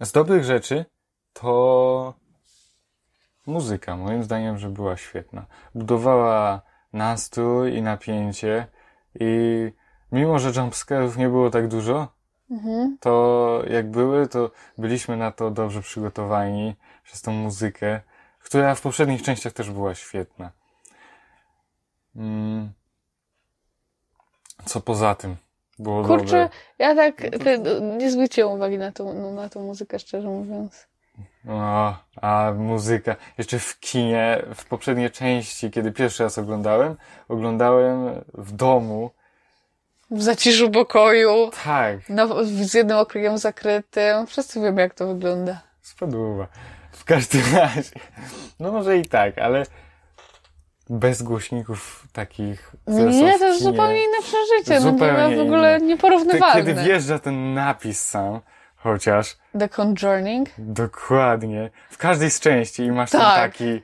z 0.01 0.13
dobrych 0.13 0.45
rzeczy 0.45 0.85
to 1.33 2.15
muzyka, 3.47 3.97
moim 3.97 4.23
zdaniem, 4.23 4.59
że 4.59 4.69
była 4.69 4.97
świetna. 4.97 5.47
Budowała 5.75 6.63
nastrój 6.93 7.77
i 7.77 7.83
napięcie 7.83 8.67
i 9.21 9.73
mimo, 10.13 10.39
że 10.39 10.61
jumpscarów 10.61 11.17
nie 11.17 11.29
było 11.29 11.51
tak 11.51 11.69
dużo, 11.69 12.17
Mhm. 12.51 12.97
to 13.01 13.63
jak 13.71 13.91
były, 13.91 14.29
to 14.29 14.51
byliśmy 14.79 15.17
na 15.17 15.33
to 15.33 15.51
dobrze 15.51 15.83
przygotowani 15.83 16.75
przez 17.05 17.23
tą 17.23 17.33
muzykę, 17.33 18.01
która 18.41 18.75
w 18.75 18.81
poprzednich 18.81 19.23
częściach 19.23 19.53
też 19.53 19.71
była 19.71 19.95
świetna. 19.95 20.51
Mm. 22.17 22.73
Co 24.65 24.81
poza 24.81 25.15
tym 25.15 25.37
było 25.79 26.05
Kurczę, 26.05 26.25
dobre? 26.25 26.49
ja 26.79 26.95
tak 26.95 27.17
ty, 27.17 27.59
nie 27.99 28.11
zwróciłam 28.11 28.53
uwagi 28.53 28.79
na 28.79 28.93
tą, 28.93 29.15
no, 29.15 29.31
na 29.31 29.49
tą 29.49 29.63
muzykę, 29.63 29.99
szczerze 29.99 30.29
mówiąc. 30.29 30.87
O, 31.49 31.95
a 32.23 32.53
muzyka. 32.57 33.17
Jeszcze 33.39 33.59
w 33.59 33.81
kinie, 33.81 34.43
w 34.55 34.65
poprzedniej 34.65 35.11
części, 35.11 35.71
kiedy 35.71 35.93
pierwszy 35.93 36.23
raz 36.23 36.39
oglądałem, 36.39 36.97
oglądałem 37.29 38.23
w 38.35 38.53
domu. 38.53 39.11
W 40.11 40.23
zaciszu 40.23 40.71
pokoju, 40.71 41.51
Tak, 41.65 42.09
na, 42.09 42.27
z 42.45 42.75
jednym 42.75 42.97
okryjem 42.99 43.39
zakrytym. 43.39 44.27
Wszyscy 44.27 44.61
wiemy, 44.61 44.81
jak 44.83 44.95
to 44.95 45.07
wygląda. 45.07 45.61
spadła. 45.83 46.47
W 46.93 47.05
każdym 47.05 47.43
razie. 47.55 47.91
No 48.61 48.73
może 48.73 48.99
i 48.99 49.05
tak, 49.05 49.39
ale 49.39 49.67
bez 50.91 51.23
głośników 51.23 52.07
takich. 52.13 52.73
Nie, 52.87 53.39
to 53.39 53.47
jest 53.47 53.63
zupełnie 53.63 54.05
inne 54.05 54.17
przeżycie. 54.23 54.81
No, 54.81 54.91
Zupełnie 54.93 55.37
w 55.37 55.41
ogóle 55.41 55.69
inne. 55.71 55.81
Ty, 55.81 55.87
nieporównywalne. 55.87 56.65
kiedy 56.65 56.83
wjeżdża 56.83 57.19
ten 57.19 57.55
napis 57.55 58.07
sam, 58.07 58.41
chociaż 58.93 59.37
The 59.59 59.69
Conjuring. 59.69 60.49
dokładnie, 60.59 61.71
w 61.91 61.99
każdej 61.99 62.31
z 62.31 62.41
części 62.41 62.83
i 62.83 62.93
masz 62.93 63.11
ten 63.11 63.21
Tak. 63.21 63.37
taki. 63.53 63.83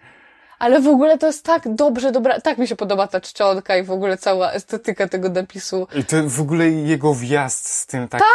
Ale 0.59 0.81
w 0.81 0.89
ogóle 0.89 1.19
to 1.19 1.27
jest 1.27 1.45
tak 1.45 1.75
dobrze, 1.75 2.13
dobra. 2.13 2.41
Tak 2.41 2.59
mi 2.59 2.69
się 2.69 2.77
podoba 2.77 3.07
ta 3.07 3.21
czcionka 3.21 3.77
i 3.77 3.83
w 3.83 3.91
ogóle 3.91 4.17
cała 4.17 4.53
estetyka 4.53 5.09
tego 5.09 5.29
napisu. 5.29 5.89
I 5.95 6.05
to 6.05 6.17
w 6.29 6.41
ogóle 6.41 6.69
jego 6.71 7.15
wjazd 7.15 7.67
z 7.69 7.87
tym 7.87 8.09
takim 8.09 8.27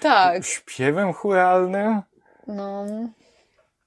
Tak. 0.00 0.44
śpiewem 0.44 1.12
churalnym. 1.12 2.02
No. 2.46 2.84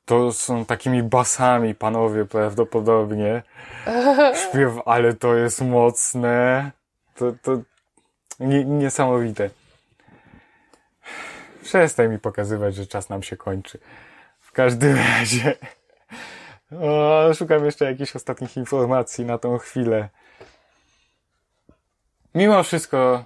To 0.06 0.32
są 0.34 0.66
takimi 0.66 1.04
basami, 1.04 1.76
panowie, 1.76 2.26
prawdopodobnie. 2.26 3.42
Śpiew, 4.50 4.74
ale 4.86 5.14
to 5.14 5.36
jest 5.36 5.62
mocne. 5.62 6.72
To, 7.16 7.26
to 7.42 7.58
nie, 8.40 8.66
niesamowite. 8.66 9.50
Przestań 11.74 12.10
mi 12.10 12.20
pokazywać, 12.20 12.76
że 12.76 12.88
czas 12.88 13.10
nam 13.10 13.24
się 13.24 13.38
kończy. 13.38 13.80
W 14.40 14.52
każdym 14.52 14.98
razie. 15.18 15.56
O, 16.82 17.34
szukam 17.34 17.66
jeszcze 17.66 17.86
jakichś 17.86 18.16
ostatnich 18.16 18.58
informacji 18.58 19.26
na 19.26 19.38
tą 19.38 19.58
chwilę. 19.58 20.10
Mimo 22.36 22.64
wszystko, 22.64 23.26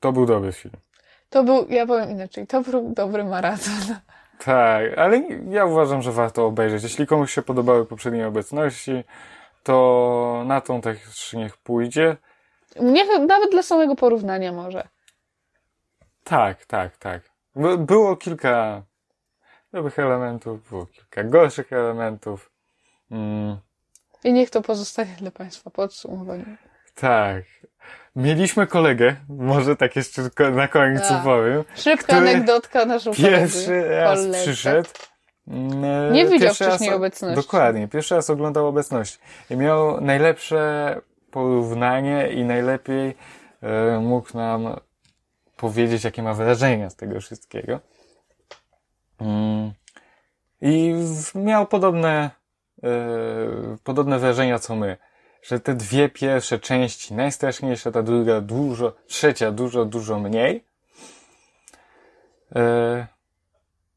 to 0.00 0.12
był 0.12 0.26
dobry 0.26 0.52
film. 0.52 0.74
To 1.30 1.44
był, 1.44 1.66
ja 1.68 1.86
powiem 1.86 2.10
inaczej, 2.10 2.46
to 2.46 2.60
był 2.60 2.94
dobry 2.94 3.24
maraton. 3.24 3.96
Tak, 4.44 4.98
ale 4.98 5.22
ja 5.50 5.64
uważam, 5.64 6.02
że 6.02 6.12
warto 6.12 6.46
obejrzeć. 6.46 6.82
Jeśli 6.82 7.06
komuś 7.06 7.32
się 7.32 7.42
podobały 7.42 7.86
poprzednie 7.86 8.26
obecności, 8.28 9.04
to 9.62 10.42
na 10.46 10.60
tą 10.60 10.80
też 10.80 11.32
niech 11.32 11.56
pójdzie. 11.56 12.16
Niech 12.80 13.06
nawet 13.28 13.50
dla 13.50 13.62
samego 13.62 13.96
porównania 13.96 14.52
może. 14.52 14.88
Tak, 16.24 16.64
tak, 16.64 16.96
tak. 16.96 17.35
By- 17.56 17.78
Było 17.78 18.16
kilka 18.16 18.82
dobrych 19.72 19.98
elementów, 19.98 20.68
było 20.68 20.86
kilka 20.86 21.24
gorszych 21.24 21.72
elementów. 21.72 22.50
Mm, 23.10 23.56
I 24.24 24.32
niech 24.32 24.50
to 24.50 24.62
pozostanie 24.62 25.14
dla 25.18 25.30
Państwa 25.30 25.70
podsumowaniem. 25.70 26.56
tak. 26.94 27.42
Mieliśmy 28.16 28.66
kolegę, 28.66 29.16
może 29.28 29.76
tak 29.76 29.96
jeszcze 29.96 30.22
na 30.52 30.68
końcu 30.68 31.08
Tak. 31.08 31.24
powiem. 31.24 31.64
Szybka 31.74 32.16
anegdotka 32.16 32.84
naszą 32.84 33.12
Pierwszy 33.14 33.88
raz 33.88 34.18
koledze. 34.18 34.38
przyszedł. 34.42 34.88
mm, 35.48 36.12
Nie 36.12 36.24
widział 36.24 36.38
pierwszy 36.40 36.64
raz- 36.64 36.74
wcześniej 36.74 36.94
obecności. 36.94 37.36
Dokładnie, 37.42 37.88
pierwszy 37.88 38.14
raz 38.14 38.30
oglądał 38.30 38.66
obecność. 38.66 39.18
I 39.50 39.56
miał 39.56 40.00
najlepsze 40.00 41.00
porównanie 41.30 42.28
i 42.32 42.44
najlepiej 42.44 43.14
e, 43.62 43.98
mógł 44.00 44.36
nam 44.38 44.76
powiedzieć, 45.56 46.04
jakie 46.04 46.22
ma 46.22 46.34
wrażenia 46.34 46.90
z 46.90 46.96
tego 46.96 47.20
wszystkiego. 47.20 47.80
Mm. 49.20 49.72
I 50.60 50.94
miał 51.34 51.66
podobne, 51.66 52.30
e, 52.82 52.88
podobne 53.84 54.18
wrażenia 54.18 54.58
co 54.58 54.76
my. 54.76 54.96
Że 55.42 55.60
te 55.60 55.74
dwie 55.74 56.08
pierwsze 56.08 56.58
części, 56.58 57.14
najstraszniejsza, 57.14 57.92
ta 57.92 58.02
druga 58.02 58.40
dużo, 58.40 58.92
trzecia 59.06 59.50
dużo, 59.50 59.84
dużo 59.84 60.18
mniej. 60.18 60.64
E, 62.56 63.06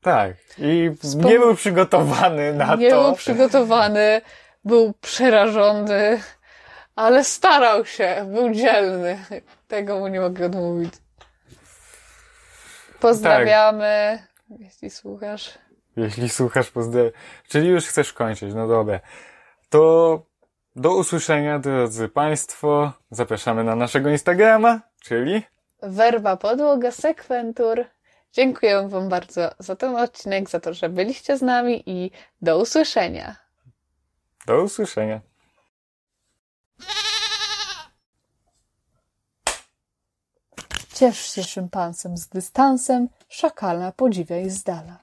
tak. 0.02 0.34
I 0.58 0.92
Wspom- 1.04 1.26
nie 1.26 1.40
był 1.40 1.56
przygotowany 1.56 2.54
na 2.54 2.76
Nie 2.76 2.90
to. 2.90 3.04
był 3.04 3.16
przygotowany, 3.16 4.22
był 4.66 4.94
przerażony, 5.02 6.22
ale 6.96 7.24
starał 7.24 7.86
się, 7.86 8.26
był 8.34 8.50
dzielny. 8.50 9.20
Tego 9.68 10.00
mu 10.00 10.08
nie 10.08 10.20
mogę 10.20 10.46
odmówić. 10.46 10.94
Pozdrawiamy, 13.00 14.20
jeśli 14.60 14.90
słuchasz. 14.90 15.58
Jeśli 15.98 16.30
słuchasz, 16.30 16.72
pozdrawiam. 16.72 17.12
Czyli 17.48 17.68
już 17.68 17.86
chcesz 17.86 18.14
kończyć, 18.14 18.54
no 18.54 18.68
dobra. 18.68 19.00
To 19.70 20.22
do 20.76 20.96
usłyszenia, 20.96 21.60
drodzy 21.60 22.10
Państwo. 22.10 22.94
Zapraszamy 23.12 23.64
na 23.64 23.76
naszego 23.76 24.10
Instagrama, 24.10 24.82
czyli 25.02 25.44
Werba 25.82 26.38
podłoga 26.38 26.92
sekwentur. 26.92 27.86
Dziękuję 28.34 28.88
Wam 28.90 29.10
bardzo 29.10 29.52
za 29.60 29.76
ten 29.76 29.96
odcinek, 29.96 30.50
za 30.50 30.60
to, 30.60 30.74
że 30.74 30.90
byliście 30.90 31.38
z 31.38 31.42
nami 31.42 31.84
i 31.86 32.12
do 32.42 32.58
usłyszenia. 32.58 33.36
do 34.46 34.62
usłyszenia. 34.64 35.22
Ciesz 41.00 41.34
się 41.34 41.44
szympansem 41.44 42.18
z 42.18 42.28
dystansem, 42.28 43.10
szakala 43.30 43.92
podziwiaj 43.92 44.50
z 44.50 44.64
dala. 44.64 45.00